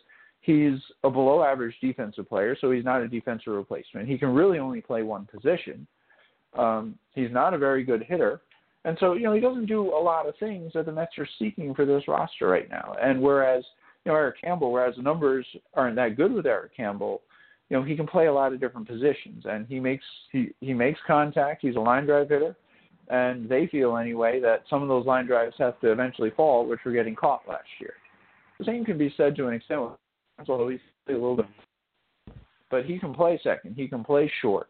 [0.42, 4.08] he's a below average defensive player, so he's not a defensive replacement.
[4.08, 5.86] He can really only play one position.
[6.56, 8.42] Um, he's not a very good hitter,
[8.84, 11.28] and so you know he doesn't do a lot of things that the Mets are
[11.38, 12.94] seeking for this roster right now.
[13.00, 13.64] And whereas
[14.04, 17.22] you know Eric Campbell, whereas the numbers aren't that good with Eric Campbell,
[17.72, 20.74] you know, he can play a lot of different positions and he makes he, he
[20.74, 21.62] makes contact.
[21.62, 22.54] He's a line drive hitter.
[23.08, 26.80] And they feel anyway that some of those line drives have to eventually fall, which
[26.84, 27.94] were getting caught last year.
[28.58, 29.80] The same can be said to an extent
[30.48, 31.46] although he's a little bit
[32.70, 33.74] but he can play second.
[33.76, 34.68] He can play short.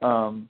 [0.00, 0.48] Um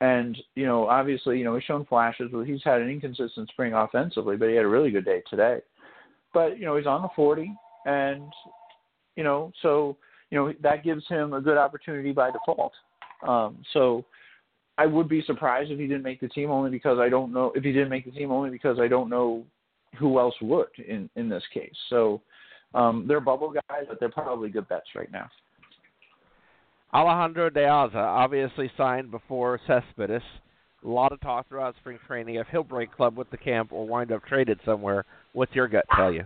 [0.00, 3.74] and, you know, obviously, you know, he's shown flashes, but he's had an inconsistent spring
[3.74, 5.60] offensively, but he had a really good day today.
[6.32, 7.54] But, you know, he's on the forty
[7.86, 8.32] and
[9.16, 9.96] you know, so
[10.30, 12.72] you know that gives him a good opportunity by default.
[13.26, 14.04] Um, so
[14.76, 17.52] I would be surprised if he didn't make the team only because I don't know
[17.54, 19.44] if he didn't make the team only because I don't know
[19.98, 21.74] who else would in in this case.
[21.88, 22.20] So
[22.74, 25.28] um, they're bubble guys, but they're probably good bets right now.
[26.92, 30.22] Alejandro De Aza obviously signed before Cespedes.
[30.84, 33.86] A lot of talk throughout spring training if he'll break club with the camp or
[33.86, 35.04] wind up traded somewhere.
[35.32, 36.24] What's your gut tell you?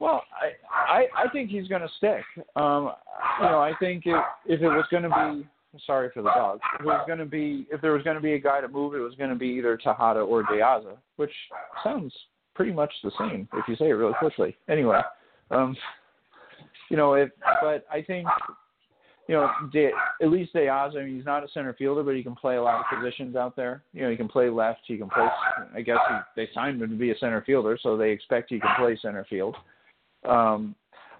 [0.00, 2.22] Well, I I, I think he's going to stick.
[2.56, 2.92] Um,
[3.40, 5.46] you know, I think if if it was going to be
[5.86, 8.22] sorry for the dog, if it was going to be if there was going to
[8.22, 10.96] be a guy to move, it was going to be either Tejada or De Aza,
[11.16, 11.32] which
[11.82, 12.14] sounds
[12.58, 14.56] pretty much the same if you say it really quickly.
[14.68, 15.00] Anyway,
[15.52, 15.76] um,
[16.90, 17.30] you know, if
[17.62, 18.26] but I think
[19.28, 19.90] you know, De,
[20.20, 20.96] at least De Aza.
[20.96, 23.36] I mean, he's not a center fielder, but he can play a lot of positions
[23.36, 23.84] out there.
[23.92, 24.80] You know, he can play left.
[24.86, 25.28] He can play.
[25.72, 28.58] I guess he, they signed him to be a center fielder, so they expect he
[28.58, 29.54] can play center field.
[30.28, 30.74] Um,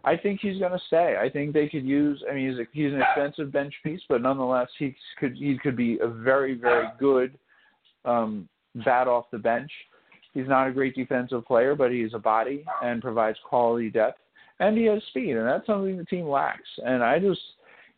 [0.04, 1.16] I think he's going to stay.
[1.20, 2.24] I think they could use.
[2.28, 5.76] I mean, he's a, he's an expensive bench piece, but nonetheless, he could he could
[5.76, 7.38] be a very very good
[8.04, 8.48] um,
[8.84, 9.70] bat off the bench.
[10.38, 14.20] He's not a great defensive player, but he's a body and provides quality depth,
[14.60, 16.68] and he has speed, and that's something the team lacks.
[16.84, 17.40] And I just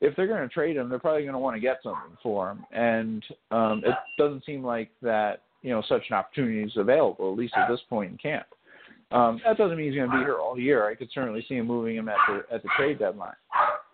[0.01, 2.51] if they're going to trade him, they're probably going to want to get something for
[2.51, 2.65] him.
[2.73, 7.39] And um, it doesn't seem like that, you know, such an opportunity is available, at
[7.39, 8.47] least at this point in camp.
[9.13, 10.89] Um, that doesn't mean he's going to be here all year.
[10.89, 13.35] I could certainly see him moving him at the at the trade deadline,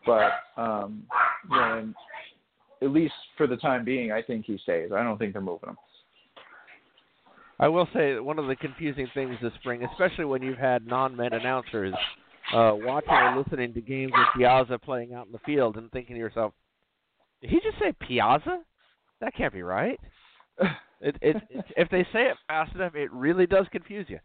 [0.04, 1.02] but um,
[1.50, 1.94] you
[2.82, 4.90] at least for the time being, I think he stays.
[4.94, 5.78] I don't think they're moving him.
[7.58, 10.86] I will say that one of the confusing things this spring, especially when you've had
[10.86, 11.94] non-Met announcers
[12.52, 15.90] uh, watching or listening to games with De Aza playing out in the field and
[15.90, 16.52] thinking to yourself,
[17.40, 18.60] did he just say Piazza?
[19.20, 19.98] That can't be right.
[21.00, 24.18] it, it, it, if they say it fast enough, it really does confuse you.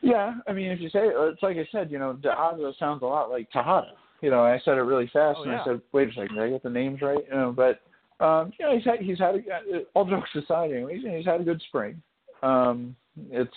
[0.00, 2.72] Yeah, I mean, if you say it, it's like I said, you know, De Aza
[2.78, 3.92] sounds a lot like Tejada.
[4.20, 5.60] You know, I said it really fast, oh, and yeah.
[5.60, 7.80] I said, "Wait a second, did I get the names right?" You know, but
[8.20, 11.44] um, you know, he's had he's had a, all jokes aside, anyways, he's had a
[11.44, 12.00] good spring.
[12.42, 12.96] Um,
[13.30, 13.50] it's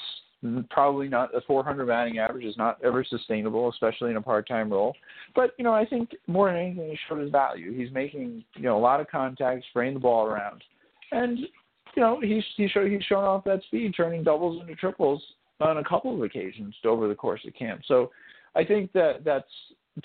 [0.70, 4.96] probably not a 400 batting average is not ever sustainable, especially in a part-time role.
[5.36, 7.76] But you know, I think more than anything, he showed his value.
[7.78, 10.64] He's making you know a lot of contact, spraying the ball around,
[11.12, 11.40] and
[11.96, 15.22] you know he's he's show, he's shown off that speed, turning doubles into triples
[15.60, 17.82] on a couple of occasions over the course of camp.
[17.88, 18.12] So
[18.56, 19.46] I think that that's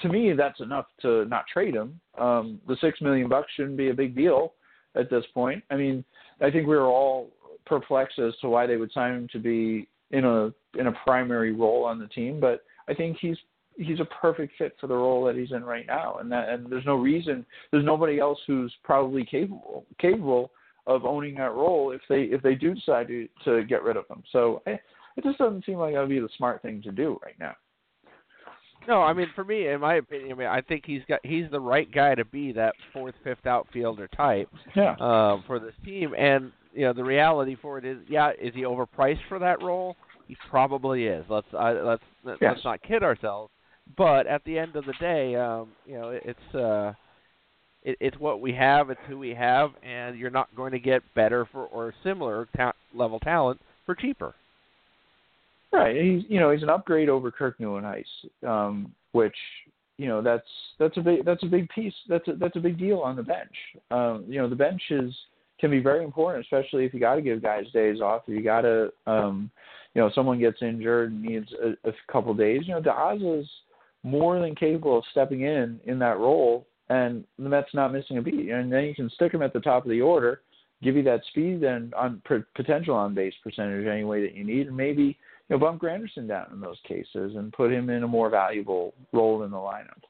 [0.01, 2.01] to me that's enough to not trade him.
[2.19, 4.53] Um, the six million bucks shouldn't be a big deal
[4.95, 5.63] at this point.
[5.71, 6.05] I mean,
[6.41, 7.31] I think we were all
[7.65, 11.53] perplexed as to why they would sign him to be in a in a primary
[11.53, 13.37] role on the team, but I think he's
[13.77, 16.71] he's a perfect fit for the role that he's in right now, and that and
[16.71, 20.51] there's no reason there's nobody else who's probably capable capable
[20.87, 24.07] of owning that role if they if they do decide to to get rid of
[24.09, 24.23] him.
[24.33, 24.77] So eh,
[25.17, 27.55] it just doesn't seem like that would be the smart thing to do right now.
[28.89, 31.51] No, I mean for me, in my opinion, I mean I think he's got he's
[31.51, 34.93] the right guy to be that fourth, fifth outfielder type Yeah.
[34.93, 36.15] uh, for this team.
[36.17, 39.97] And you know the reality for it is, yeah, is he overpriced for that role?
[40.29, 41.25] He probably is.
[41.29, 43.53] Let's uh, let's let's not kid ourselves.
[43.97, 46.93] But at the end of the day, um, you know, it, it's uh,
[47.85, 48.91] it, it's what we have.
[48.91, 52.73] It's who we have, and you're not going to get better for or similar ta-
[52.93, 54.35] level talent for cheaper.
[55.77, 55.97] Right.
[55.97, 58.05] He's you know he's an upgrade over Kirk Nieuwenhuis,
[58.47, 59.37] um, which
[59.99, 60.49] you know that's
[60.79, 63.23] that's a big that's a big piece that's a that's a big deal on the
[63.23, 63.55] bench.
[63.91, 65.15] Um, you know the bench is
[65.61, 68.23] can be very important, especially if you got to give guys days off.
[68.27, 69.51] If you got to um,
[69.95, 72.63] you know someone gets injured and needs a, a couple days.
[72.65, 73.49] You know De Aza is
[74.03, 78.23] more than capable of stepping in in that role, and the Mets not missing a
[78.23, 78.51] beat.
[78.51, 80.41] And then you can stick him at the top of the order,
[80.83, 82.23] give you that speed and on
[82.55, 85.19] potential on base percentage any way that you need, and maybe
[85.49, 88.95] you know, bump Granderson down in those cases and put him in a more valuable
[89.13, 90.03] role in the lineup.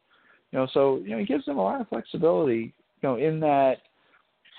[0.52, 3.40] You know, so you know, he gives them a lot of flexibility, you know, in
[3.40, 3.76] that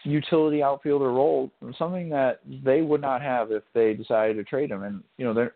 [0.04, 4.84] utility outfielder role, something that they would not have if they decided to trade him.
[4.84, 5.54] And you know, they're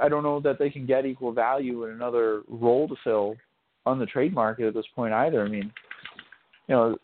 [0.00, 3.36] I don't know that they can get equal value in another role to fill
[3.86, 5.44] on the trade market at this point either.
[5.44, 5.72] I mean,
[6.68, 6.96] you know,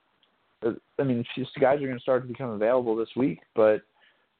[0.99, 3.83] I mean, just guys are going to start to become available this week, but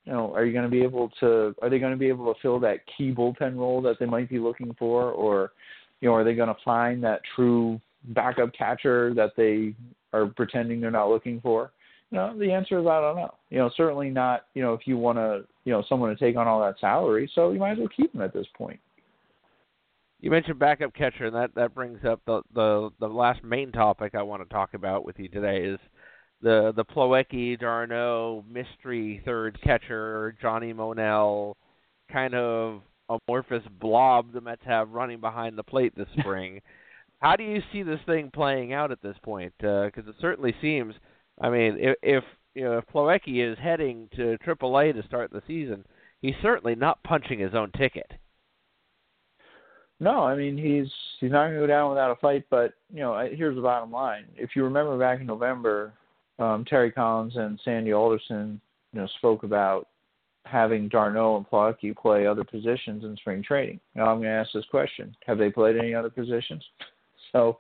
[0.07, 1.55] you know, are you going to be able to?
[1.61, 4.29] Are they going to be able to fill that key bullpen role that they might
[4.29, 5.53] be looking for, or
[6.01, 7.81] you know, are they going to find that true
[8.11, 9.75] backup catcher that they
[10.13, 11.73] are pretending they're not looking for?
[12.11, 13.35] You know, the answer is I don't know.
[13.51, 14.47] You know, certainly not.
[14.55, 17.29] You know, if you want to, you know, someone to take on all that salary,
[17.35, 18.79] so you might as well keep them at this point.
[20.21, 24.15] You mentioned backup catcher, and that that brings up the the the last main topic
[24.15, 25.81] I want to talk about with you today is
[26.43, 31.57] the the Plawecki d'Arnaud mystery third catcher Johnny Monell
[32.13, 36.61] kind of amorphous blob the Mets have running behind the plate this spring.
[37.21, 39.55] How do you see this thing playing out at this point?
[39.65, 40.95] Uh, because it certainly seems,
[41.41, 42.25] I mean, if, if
[42.55, 45.85] you know if is heading to AAA to start the season,
[46.21, 48.11] he's certainly not punching his own ticket.
[49.99, 52.45] No, I mean he's he's not going to go down without a fight.
[52.51, 55.95] But you know, here's the bottom line: if you remember back in November,
[56.39, 58.61] um, Terry Collins and Sandy Alderson,
[58.93, 59.89] you know, spoke about
[60.45, 63.81] having d'Arnaud and Plawecki play other positions in spring training.
[63.95, 66.65] Now I'm going to ask this question: Have they played any other positions?
[67.33, 67.59] So,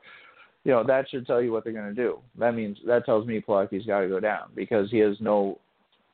[0.64, 2.20] you know, that should tell you what they're going to do.
[2.38, 5.58] That means that tells me Plawecki's got to go down because he has no,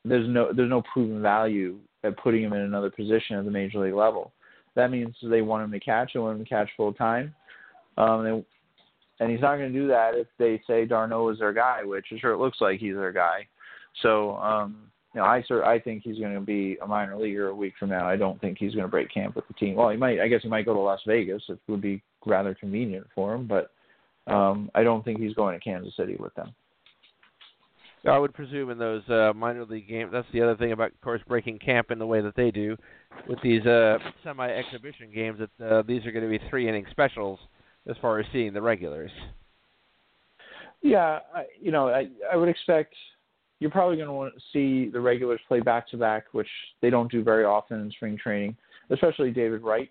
[0.05, 3.79] there's no there's no proven value at putting him in another position at the major
[3.79, 4.33] league level.
[4.75, 6.13] That means they want him to catch.
[6.15, 7.35] They want him to catch full time.
[7.99, 8.45] Um,
[9.21, 12.07] and he's not going to do that if they say d'Arnaud is their guy, which
[12.21, 13.47] sure it looks like he's their guy.
[14.03, 17.49] So, um, you know, I sort I think he's going to be a minor leaguer
[17.49, 18.09] a week from now.
[18.09, 19.75] I don't think he's going to break camp with the team.
[19.75, 20.21] Well, he might.
[20.21, 21.43] I guess he might go to Las Vegas.
[21.49, 23.71] It would be rather convenient for him, but
[24.33, 26.55] um, I don't think he's going to Kansas City with them.
[28.05, 30.11] I would presume in those uh, minor league games.
[30.13, 32.77] That's the other thing about, of course, breaking camp in the way that they do
[33.29, 35.39] with these uh, semi-exhibition games.
[35.39, 37.39] That uh, these are going to be three-inning specials
[37.89, 39.11] as far as seeing the regulars.
[40.83, 42.95] Yeah, I, you know, I I would expect
[43.61, 46.49] you're probably going to want to see the regulars play back to back, which
[46.80, 48.57] they don't do very often in spring training,
[48.91, 49.89] especially David Wright.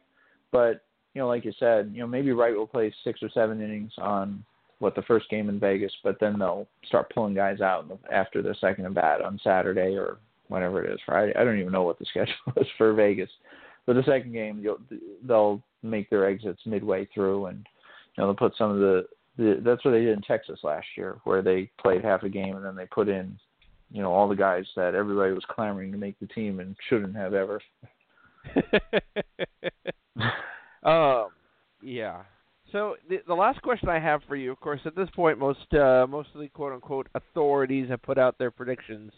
[0.52, 0.84] But
[1.14, 3.94] you know, like you said, you know, maybe Wright will play six or seven innings
[3.98, 4.44] on
[4.80, 8.56] what the first game in Vegas, but then they'll start pulling guys out after the
[8.60, 10.18] second and bat on Saturday or
[10.48, 11.00] whenever it is.
[11.06, 11.34] Friday.
[11.38, 13.30] I don't even know what the schedule is for Vegas.
[13.86, 14.80] But the second game, you'll,
[15.26, 17.66] they'll make their exits midway through, and
[18.18, 19.06] you know they'll put some of the,
[19.38, 19.62] the.
[19.64, 22.66] That's what they did in Texas last year, where they played half a game and
[22.66, 23.38] then they put in,
[23.92, 27.16] you know, all the guys that everybody was clamoring to make the team and shouldn't
[27.16, 27.62] have ever.
[30.84, 31.28] um,
[31.82, 32.24] yeah.
[32.72, 35.74] So the, the last question I have for you, of course, at this point, most
[35.74, 39.12] uh, most of the quote unquote authorities have put out their predictions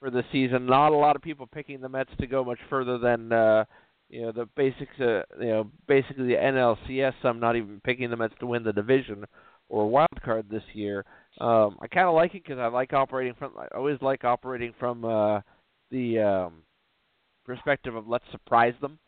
[0.00, 0.66] for the season.
[0.66, 3.64] Not a lot of people picking the Mets to go much further than uh,
[4.08, 4.98] you know the basics.
[5.00, 7.14] Uh, you know, basically the NLCS.
[7.22, 9.24] Some not even picking the Mets to win the division
[9.68, 11.04] or wild card this year.
[11.40, 13.52] Um, I kind of like it because I like operating from.
[13.58, 15.40] I always like operating from uh,
[15.90, 16.62] the um,
[17.44, 18.98] perspective of let's surprise them.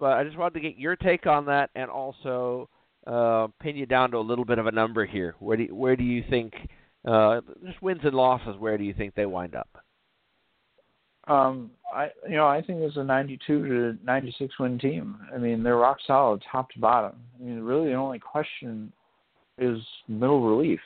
[0.00, 2.68] But I just wanted to get your take on that, and also
[3.06, 5.34] uh, pin you down to a little bit of a number here.
[5.40, 6.54] Where do you, where do you think
[7.06, 8.56] uh, just wins and losses?
[8.58, 9.68] Where do you think they wind up?
[11.28, 15.18] Um, I you know I think it's a 92 to 96 win team.
[15.34, 17.16] I mean they're rock solid top to bottom.
[17.38, 18.92] I mean really the only question
[19.58, 20.80] is middle relief.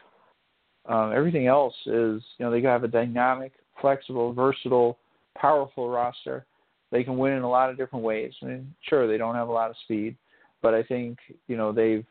[0.86, 4.98] Um, everything else is you know they have a dynamic, flexible, versatile,
[5.36, 6.44] powerful roster.
[6.90, 8.32] They can win in a lot of different ways.
[8.42, 10.16] I mean sure they don't have a lot of speed,
[10.60, 12.04] but I think you know they've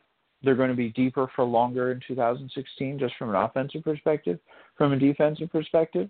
[0.44, 4.40] they're going to be deeper for longer in 2016, just from an offensive perspective.
[4.76, 6.10] From a defensive perspective,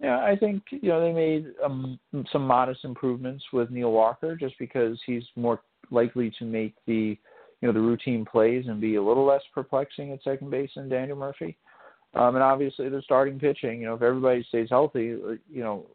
[0.00, 1.98] yeah, I think you know they made um,
[2.30, 7.18] some modest improvements with Neil Walker, just because he's more likely to make the
[7.60, 10.88] you know the routine plays and be a little less perplexing at second base than
[10.88, 11.56] Daniel Murphy.
[12.14, 13.80] Um, and obviously, the starting pitching.
[13.80, 15.86] You know, if everybody stays healthy, you know,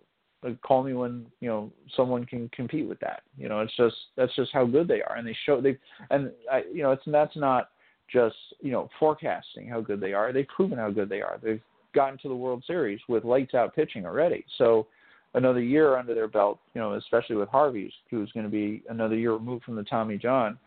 [0.64, 3.22] call me when you know someone can compete with that.
[3.38, 5.78] You know, it's just that's just how good they are, and they show they
[6.10, 7.70] and I, you know it's that's not
[8.12, 10.34] just you know forecasting how good they are.
[10.34, 11.40] They've proven how good they are.
[11.42, 11.62] They've
[11.94, 14.46] gotten to the World Series with lights out pitching already.
[14.58, 14.88] So
[15.34, 19.16] another year under their belt, you know, especially with Harvey's, who's going to be another
[19.16, 20.58] year removed from the Tommy John.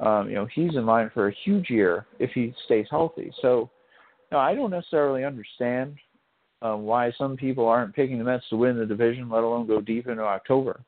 [0.00, 3.32] Um, you know, he's in line for a huge year if he stays healthy.
[3.40, 3.70] So,
[4.34, 5.96] know, I don't necessarily understand
[6.60, 9.80] um, why some people aren't picking the Mets to win the division, let alone go
[9.80, 10.80] deep into October.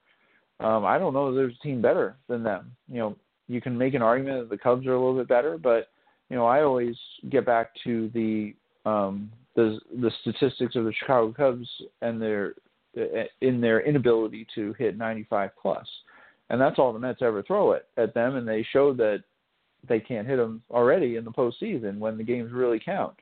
[0.61, 2.73] Um, I don't know if there's a team better than them.
[2.89, 3.17] You know,
[3.49, 5.89] you can make an argument that the Cubs are a little bit better, but
[6.29, 6.97] you know, I always
[7.31, 11.69] get back to the um, the the statistics of the Chicago Cubs
[12.03, 12.55] and their
[13.41, 15.87] in their inability to hit 95 plus,
[16.51, 19.25] and that's all the Mets ever throw it at them, and they show that
[19.89, 23.15] they can't hit them already in the postseason when the games really count.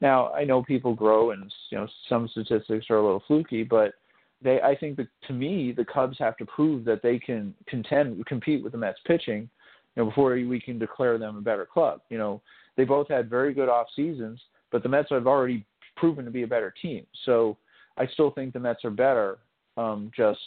[0.00, 3.94] Now I know people grow, and you know some statistics are a little fluky, but
[4.42, 8.24] they I think that to me the Cubs have to prove that they can contend
[8.26, 9.48] compete with the Mets pitching,
[9.94, 12.00] you know, before we can declare them a better club.
[12.08, 12.40] You know,
[12.76, 14.40] they both had very good off seasons,
[14.70, 15.64] but the Mets have already
[15.96, 17.06] proven to be a better team.
[17.24, 17.56] So
[17.96, 19.38] I still think the Mets are better,
[19.76, 20.40] um, just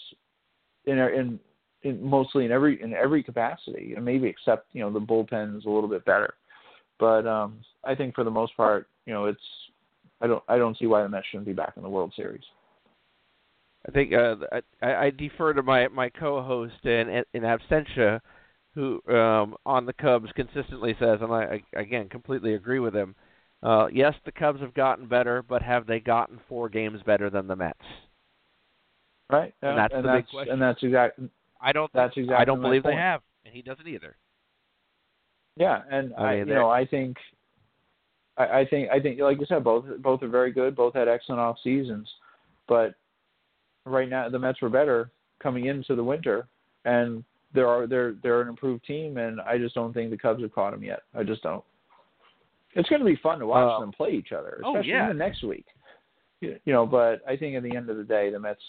[0.86, 1.40] in in
[1.84, 5.66] in mostly in every in every capacity, and maybe except you know the bullpen is
[5.66, 6.36] a little bit better.
[7.00, 9.42] But um, I think for the most part, you know, it's
[10.22, 12.44] I don't I don't see why the Mets shouldn't be back in the World Series.
[13.88, 14.36] I think uh,
[14.82, 18.22] I, I defer to my my co-host in in absentia,
[18.76, 23.16] who um, on the Cubs consistently says, and I, I again completely agree with him.
[23.64, 27.48] Uh, yes, the Cubs have gotten better, but have they gotten four games better than
[27.48, 27.80] the Mets?
[29.32, 30.54] Right, and that's and the that's, big question.
[30.54, 31.30] And that's exactly.
[31.62, 31.92] I don't.
[31.94, 32.36] That's exactly.
[32.42, 32.96] I don't believe point.
[32.96, 34.18] they have, and he doesn't either.
[35.58, 37.18] Yeah, and I I, mean, you know, I think,
[38.38, 40.76] I, I think, I think, like you said, both both are very good.
[40.76, 42.10] Both had excellent off seasons,
[42.68, 42.96] but
[43.86, 46.48] right now the Mets were better coming into the winter,
[46.86, 50.42] and there are they're they're an improved team, and I just don't think the Cubs
[50.42, 51.02] have caught them yet.
[51.14, 51.64] I just don't.
[52.76, 55.06] It's going to be fun to watch Uh, them play each other, oh, especially yeah.
[55.06, 55.66] even next week.
[56.40, 58.62] You you know, but I think at the end of the day, the Mets,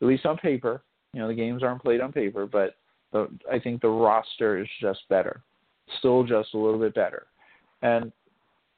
[0.00, 0.82] at least on paper,
[1.12, 2.76] you know, the games aren't played on paper, but
[3.12, 5.42] the, I think the roster is just better,
[5.98, 7.26] still just a little bit better.
[7.82, 8.12] And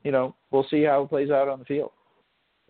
[0.03, 1.93] you know, we'll see how it plays out on the field.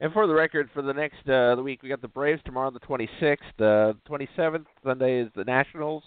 [0.00, 2.70] And for the record, for the next uh, the week, we got the Braves tomorrow,
[2.70, 3.38] the 26th.
[3.58, 6.02] The 27th Sunday is the Nationals.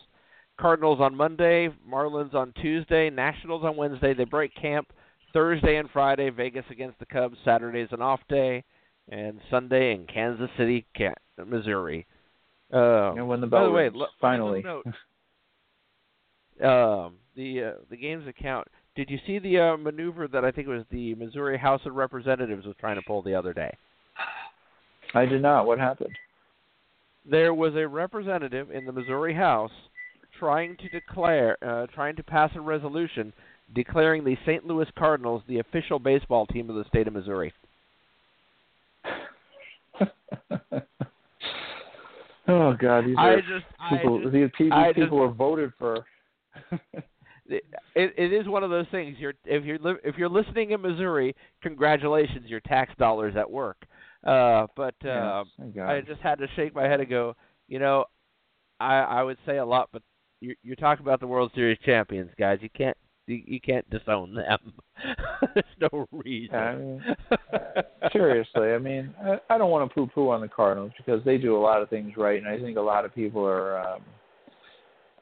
[0.59, 4.13] Cardinals on Monday, Marlins on Tuesday, Nationals on Wednesday.
[4.13, 4.91] They break camp
[5.33, 6.29] Thursday and Friday.
[6.29, 7.37] Vegas against the Cubs.
[7.45, 8.63] Saturday is an off day,
[9.09, 10.85] and Sunday in Kansas City,
[11.45, 12.05] Missouri.
[12.73, 14.61] Uh, and when the bell by the way, look, finally.
[14.61, 14.85] note,
[16.63, 18.67] um, the uh, the games account.
[18.95, 21.93] Did you see the uh, maneuver that I think it was the Missouri House of
[21.93, 23.71] Representatives was trying to pull the other day?
[25.13, 25.67] I did not.
[25.67, 26.17] What happened?
[27.29, 29.71] There was a representative in the Missouri House
[30.39, 33.33] trying to declare, uh, trying to pass a resolution
[33.73, 34.65] declaring the St.
[34.65, 37.53] Louis Cardinals the official baseball team of the state of Missouri.
[42.47, 44.21] oh God, these I are just, people.
[44.21, 46.05] Just, these people, I people are voted for.
[47.49, 47.63] it,
[47.95, 49.17] it is one of those things.
[49.19, 53.77] You're if you're li- if you're listening in Missouri, congratulations, your tax dollars at work.
[54.25, 55.43] Uh, but uh,
[55.73, 55.87] yes.
[55.87, 57.35] I just had to shake my head and go,
[57.67, 58.05] you know,
[58.79, 60.01] I I would say a lot, but
[60.39, 62.59] you you're talking about the World Series champions, guys.
[62.61, 62.97] You can't
[63.27, 64.73] you, you can't disown them.
[65.53, 66.55] There's no reason.
[66.55, 67.01] I mean,
[68.11, 71.55] seriously, I mean, I, I don't want to poo-poo on the Cardinals because they do
[71.55, 74.01] a lot of things right, and I think a lot of people are um,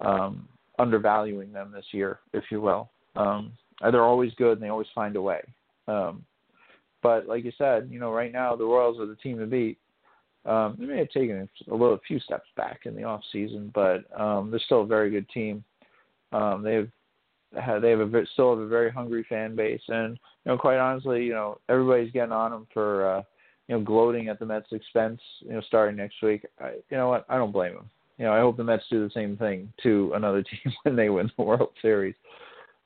[0.01, 0.47] um,
[0.79, 2.89] undervaluing them this year, if you will.
[3.15, 5.41] Um, they're always good, and they always find a way.
[5.87, 6.23] Um,
[7.03, 9.77] but like you said, you know, right now the Royals are the team to beat.
[10.45, 13.71] Um, they may have taken a little, a few steps back in the off season,
[13.73, 15.63] but um, they're still a very good team.
[16.31, 16.89] Um, they've
[17.81, 21.23] they have a still have a very hungry fan base, and you know, quite honestly,
[21.23, 23.21] you know, everybody's getting on them for uh,
[23.67, 25.21] you know gloating at the Mets' expense.
[25.41, 26.45] You know, starting next week.
[26.59, 27.25] I, you know what?
[27.29, 27.89] I don't blame them.
[28.17, 31.09] You know, I hope the Mets do the same thing to another team when they
[31.09, 32.15] win the World Series.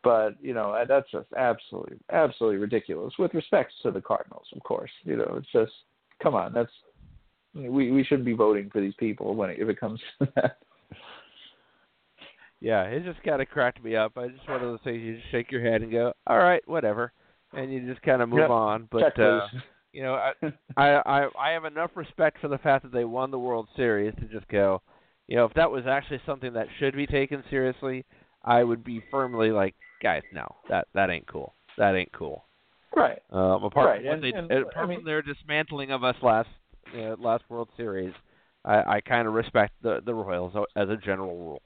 [0.04, 3.14] But you know, that's just absolutely, absolutely ridiculous.
[3.20, 4.92] With respect to the Cardinals, of course.
[5.04, 5.74] You know, it's just
[6.22, 6.54] come on.
[6.54, 6.72] That's
[7.54, 10.58] we we shouldn't be voting for these people when it, if it comes to that.
[12.62, 14.18] Yeah, it just kind of cracked me up.
[14.18, 16.62] I just one of those things you just shake your head and go, "All right,
[16.68, 17.14] whatever,"
[17.54, 18.50] and you just kind of move Yep.
[18.50, 18.88] on.
[18.92, 19.48] But uh,
[19.94, 20.34] you know, I,
[20.78, 20.90] I
[21.24, 24.26] I I have enough respect for the fact that they won the World Series to
[24.26, 24.82] just go,
[25.28, 28.06] you know, if that was actually something that should be taken seriously,
[28.44, 31.54] I would be firmly like, guys, no, that that ain't cool.
[31.78, 32.44] That ain't cool.
[32.94, 33.20] right.
[33.32, 36.16] Um, apart Right, from and- they, and, apart I mean- from their dismantling of us
[36.22, 36.50] last
[36.94, 38.14] uh, last World Series,
[38.66, 41.62] I, I kind of respect the the Royals as a general rule.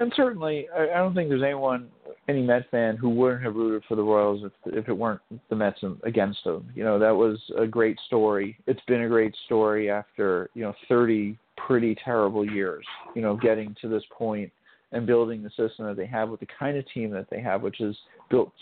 [0.00, 1.88] And certainly, I, I don't think there's anyone,
[2.28, 5.20] any Met fan, who wouldn't have rooted for the Royals if if it weren't
[5.50, 6.70] the Mets against them.
[6.74, 8.56] You know, that was a great story.
[8.66, 12.84] It's been a great story after you know 30 pretty terrible years.
[13.14, 14.52] You know, getting to this point
[14.92, 17.62] and building the system that they have with the kind of team that they have,
[17.62, 17.96] which is
[18.30, 18.52] built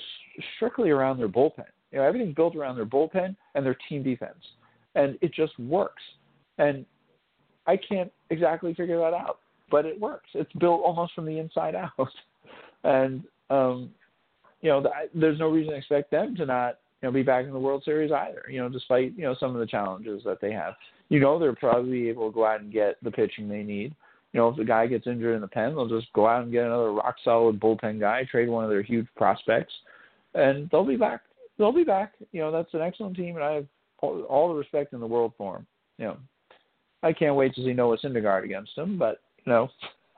[0.57, 1.66] strictly around their bullpen.
[1.93, 4.43] You know, everything's built around their bullpen and their team defense,
[4.95, 6.03] and it just works.
[6.59, 6.87] And
[7.66, 9.41] I can't exactly figure that out
[9.71, 10.29] but it works.
[10.35, 12.09] It's built almost from the inside out,
[12.85, 13.91] and um,
[14.61, 17.45] you know, th- there's no reason to expect them to not you know be back
[17.45, 18.45] in the World Series either.
[18.51, 20.75] You know, despite you know some of the challenges that they have.
[21.09, 23.95] You know, they're probably able to go out and get the pitching they need.
[24.33, 26.53] You know, if the guy gets injured in the pen, they'll just go out and
[26.53, 29.73] get another rock solid bullpen guy, trade one of their huge prospects,
[30.35, 31.21] and they'll be back.
[31.59, 32.12] They'll be back.
[32.33, 33.67] You know, that's an excellent team, and I have
[34.01, 35.67] all, all the respect in the world for them.
[35.99, 36.17] You know,
[37.03, 39.68] I can't wait to see Noah Syndergaard against them, but know,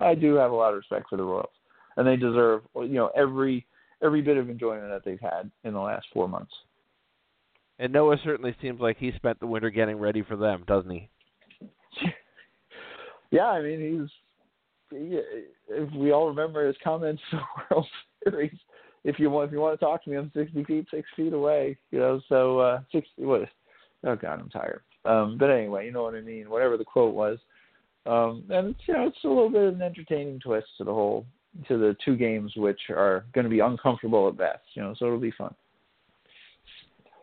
[0.01, 1.51] I do have a lot of respect for the Royals,
[1.97, 3.66] and they deserve you know every
[4.03, 6.53] every bit of enjoyment that they've had in the last four months.
[7.81, 11.09] And Noah certainly seems like he spent the winter getting ready for them, doesn't he?
[13.31, 14.11] Yeah, I mean he's
[14.91, 15.20] he,
[15.68, 17.87] if we all remember his comments in the World
[18.24, 18.59] Series.
[19.05, 21.33] If you want, if you want to talk to me, I'm 60 feet, six feet
[21.33, 21.76] away.
[21.91, 23.11] You know, so uh, 60.
[23.24, 23.43] What?
[24.05, 24.83] Oh God, I'm tired.
[25.05, 26.51] Um, but anyway, you know what I mean.
[26.51, 27.39] Whatever the quote was,
[28.09, 30.93] um, and it's, you know, it's a little bit of an entertaining twist to the
[30.93, 31.27] whole
[31.67, 34.63] to the two games, which are going to be uncomfortable at best.
[34.75, 35.55] You know, so it'll be fun.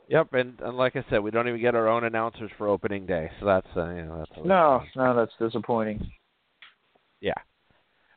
[0.08, 3.08] Yep, and, and like I said, we don't even get our own announcers for opening
[3.08, 6.12] day, so that's uh, you know that's No, no, that's disappointing.
[7.22, 7.34] yeah.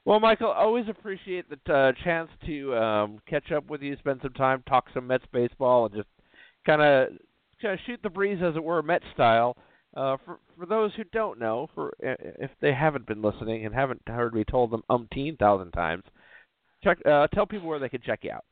[0.04, 4.32] Well, Michael, always appreciate the uh, chance to um, catch up with you, spend some
[4.32, 6.08] time, talk some Mets baseball, and just
[6.66, 7.08] kind of
[7.60, 9.56] kind of shoot the breeze, as it were, Met style.
[9.98, 14.00] Uh, for for those who don't know, for if they haven't been listening and haven't
[14.06, 16.04] heard me told them umpteen thousand times,
[16.84, 18.44] check uh, tell people where they can check you out.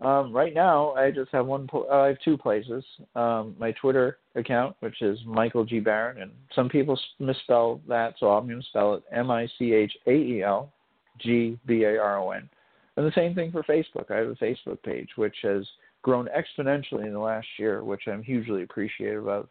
[0.00, 1.68] Um, right now, I just have one.
[1.74, 2.82] Uh, I have two places.
[3.14, 8.28] Um, my Twitter account, which is Michael G Baron, and some people misspell that, so
[8.30, 10.72] I'm going to spell it M I C H A E L
[11.18, 12.48] G B A R O N.
[12.96, 14.10] And the same thing for Facebook.
[14.10, 15.66] I have a Facebook page which has
[16.00, 19.46] grown exponentially in the last year, which I'm hugely appreciative of.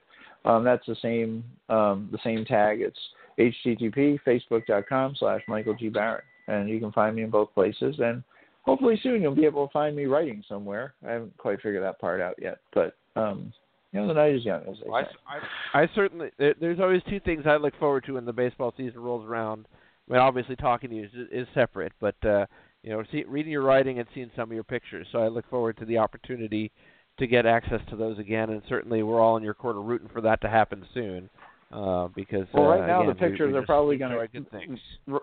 [0.46, 2.82] Um, that's the same um, the same tag.
[2.82, 3.00] It's
[3.40, 7.96] http facebook.com slash Michael G Baron, and you can find me in both places.
[8.00, 8.24] And
[8.64, 10.94] hopefully soon you'll be able to find me writing somewhere.
[11.08, 13.52] I haven't quite figured that part out yet, but um,
[13.92, 15.06] you know the night is young, as Well.
[15.28, 18.34] I, I, I certainly there, there's always two things I look forward to when the
[18.34, 19.68] baseball season rolls around.
[20.08, 22.46] I mean, obviously talking to you is, is separate, but uh,
[22.84, 25.08] you know, see, reading your writing and seeing some of your pictures.
[25.12, 26.72] So I look forward to the opportunity
[27.20, 30.22] to get access to those again, and certainly we're all in your corner rooting for
[30.22, 31.30] that to happen soon.
[31.72, 34.80] Uh, because Well, uh, right now the again, we- pictures we are probably good things.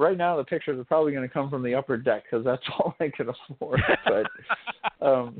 [0.00, 2.62] Right now, the pictures are probably going to come from the upper deck because that's
[2.78, 3.80] all I can afford.
[4.06, 4.26] But
[5.04, 5.36] um,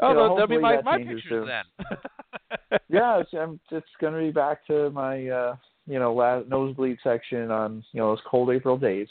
[0.00, 1.46] Oh, you know, they'll be my, my pictures soon.
[1.48, 2.78] then.
[2.88, 3.30] yeah, it's,
[3.70, 5.56] it's going to be back to my uh,
[5.86, 9.08] you know la- nosebleed section on you know those cold April days.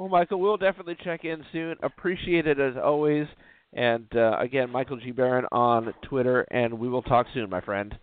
[0.00, 1.76] Well, Michael, we'll definitely check in soon.
[1.82, 3.26] Appreciate it as always.
[3.74, 5.10] And uh, again, Michael G.
[5.10, 7.94] Baron on Twitter, and we will talk soon, my friend.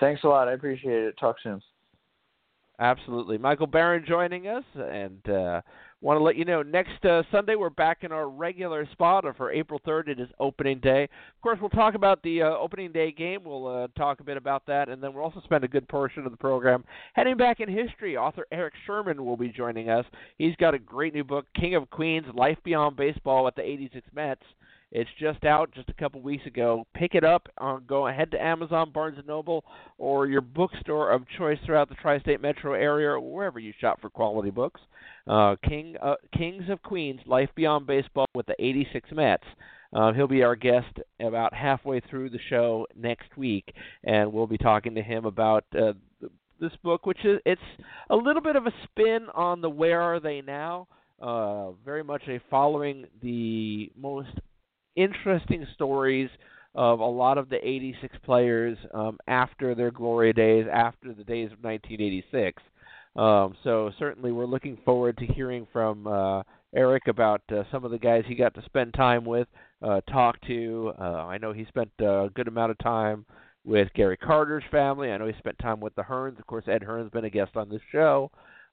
[0.00, 0.48] Thanks a lot.
[0.48, 1.16] I appreciate it.
[1.20, 1.60] Talk soon.
[2.82, 3.38] Absolutely.
[3.38, 5.60] Michael Baron joining us, and uh,
[6.00, 9.24] want to let you know next uh, Sunday we're back in our regular spot.
[9.36, 11.04] For April 3rd, it is opening day.
[11.04, 13.44] Of course, we'll talk about the uh, opening day game.
[13.44, 16.26] We'll uh, talk a bit about that, and then we'll also spend a good portion
[16.26, 18.16] of the program heading back in history.
[18.16, 20.04] Author Erik Sherman will be joining us.
[20.38, 24.08] He's got a great new book, King of Queens: Life Beyond Baseball at the '86
[24.12, 24.42] Mets.
[24.94, 26.86] It's just out just a couple weeks ago.
[26.94, 27.48] Pick it up.
[27.56, 29.64] Uh, go ahead to Amazon, Barnes Noble,
[29.96, 34.10] or your bookstore of choice throughout the tri-state metro area, or wherever you shop for
[34.10, 34.82] quality books.
[35.26, 39.44] Uh, King uh, Kings of Queens: Life Beyond Baseball with the '86 Mets.
[39.94, 43.72] Uh, he'll be our guest about halfway through the show next week,
[44.04, 45.92] and we'll be talking to him about uh,
[46.60, 47.60] this book, which is it's
[48.10, 50.86] a little bit of a spin on the Where Are They Now.
[51.20, 54.28] Uh, very much a following the most
[54.96, 56.30] interesting stories
[56.74, 61.52] of a lot of the 86 players um, after their glory days, after the days
[61.52, 62.62] of 1986.
[63.14, 66.42] Um, so certainly we're looking forward to hearing from uh,
[66.74, 69.48] Eric about uh, some of the guys he got to spend time with,
[69.82, 70.92] uh, talk to.
[70.98, 73.26] Uh, I know he spent a good amount of time
[73.64, 75.10] with Gary Carter's family.
[75.12, 76.38] I know he spent time with the Hearns.
[76.38, 78.30] Of course, Ed Hearn's been a guest on this show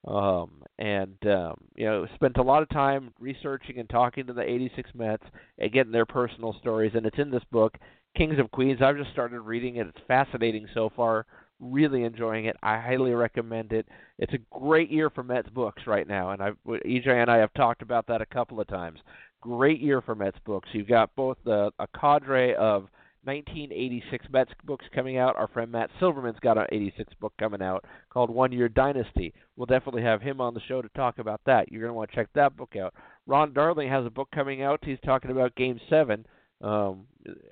[0.07, 4.41] um, and um, you know spent a lot of time researching and talking to the
[4.41, 5.23] 86 Mets
[5.57, 6.93] and getting their personal stories.
[6.95, 7.77] And it's in this book,
[8.15, 8.81] Kings of Queens.
[8.81, 9.87] I've just started reading it.
[9.87, 11.25] It's fascinating so far.
[11.59, 12.55] Really enjoying it.
[12.63, 13.85] I highly recommend it.
[14.17, 17.53] It's a great year for Mets books right now, and I've, EJ and I have
[17.53, 18.99] talked about that a couple of times.
[19.41, 20.69] Great year for Mets books.
[20.71, 22.87] You've got both the, a cadre of
[23.23, 25.35] 1986 Mets books coming out.
[25.35, 29.33] Our friend Matt Silverman's got an 86 book coming out called One Year Dynasty.
[29.55, 31.71] We'll definitely have him on the show to talk about that.
[31.71, 32.93] You're going to want to check that book out.
[33.27, 34.79] Ron Darling has a book coming out.
[34.83, 36.25] He's talking about Game 7
[36.61, 37.05] um,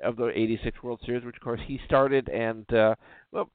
[0.03, 2.29] of the 86 World Series, which, of course, he started.
[2.29, 2.95] And, uh,
[3.31, 3.49] well,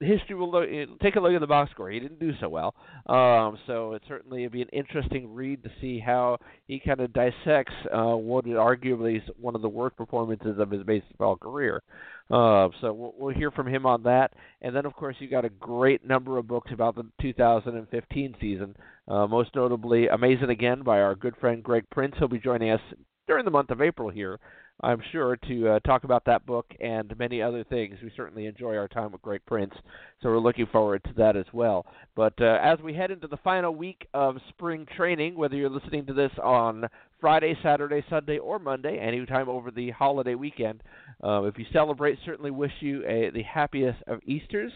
[0.00, 0.68] history will look,
[1.00, 1.90] take a look at the box score.
[1.90, 2.74] He didn't do so well,
[3.06, 7.12] um, so it certainly would be an interesting read to see how he kind of
[7.12, 11.82] dissects uh, what is arguably one of the worst performances of his baseball career.
[12.30, 14.32] Uh, so we'll, we'll hear from him on that,
[14.62, 18.74] and then of course you got a great number of books about the 2015 season.
[19.06, 22.14] Uh, most notably, Amazing Again by our good friend Greg Prince.
[22.18, 22.80] He'll be joining us
[23.26, 24.38] during the month of April here
[24.82, 27.96] I'm sure, to uh, talk about that book and many other things.
[28.02, 29.74] We certainly enjoy our time with Greg Prince,
[30.22, 31.84] so we're looking forward to that as well.
[32.16, 36.06] But uh, as we head into the final week of spring training, whether you're listening
[36.06, 36.86] to this on
[37.20, 40.82] Friday, Saturday, Sunday, or Monday, anytime over the holiday weekend,
[41.22, 44.72] uh, if you celebrate, certainly wish you a, the happiest of Easters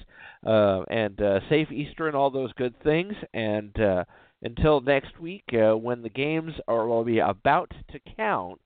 [0.47, 3.15] uh, and uh, safe Easter and all those good things.
[3.33, 4.05] And uh,
[4.43, 8.61] until next week, when the games are will be about to count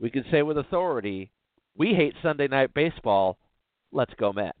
[0.00, 1.30] we can say with authority,
[1.76, 3.38] we hate Sunday night baseball.
[3.92, 4.56] Let's go Mets.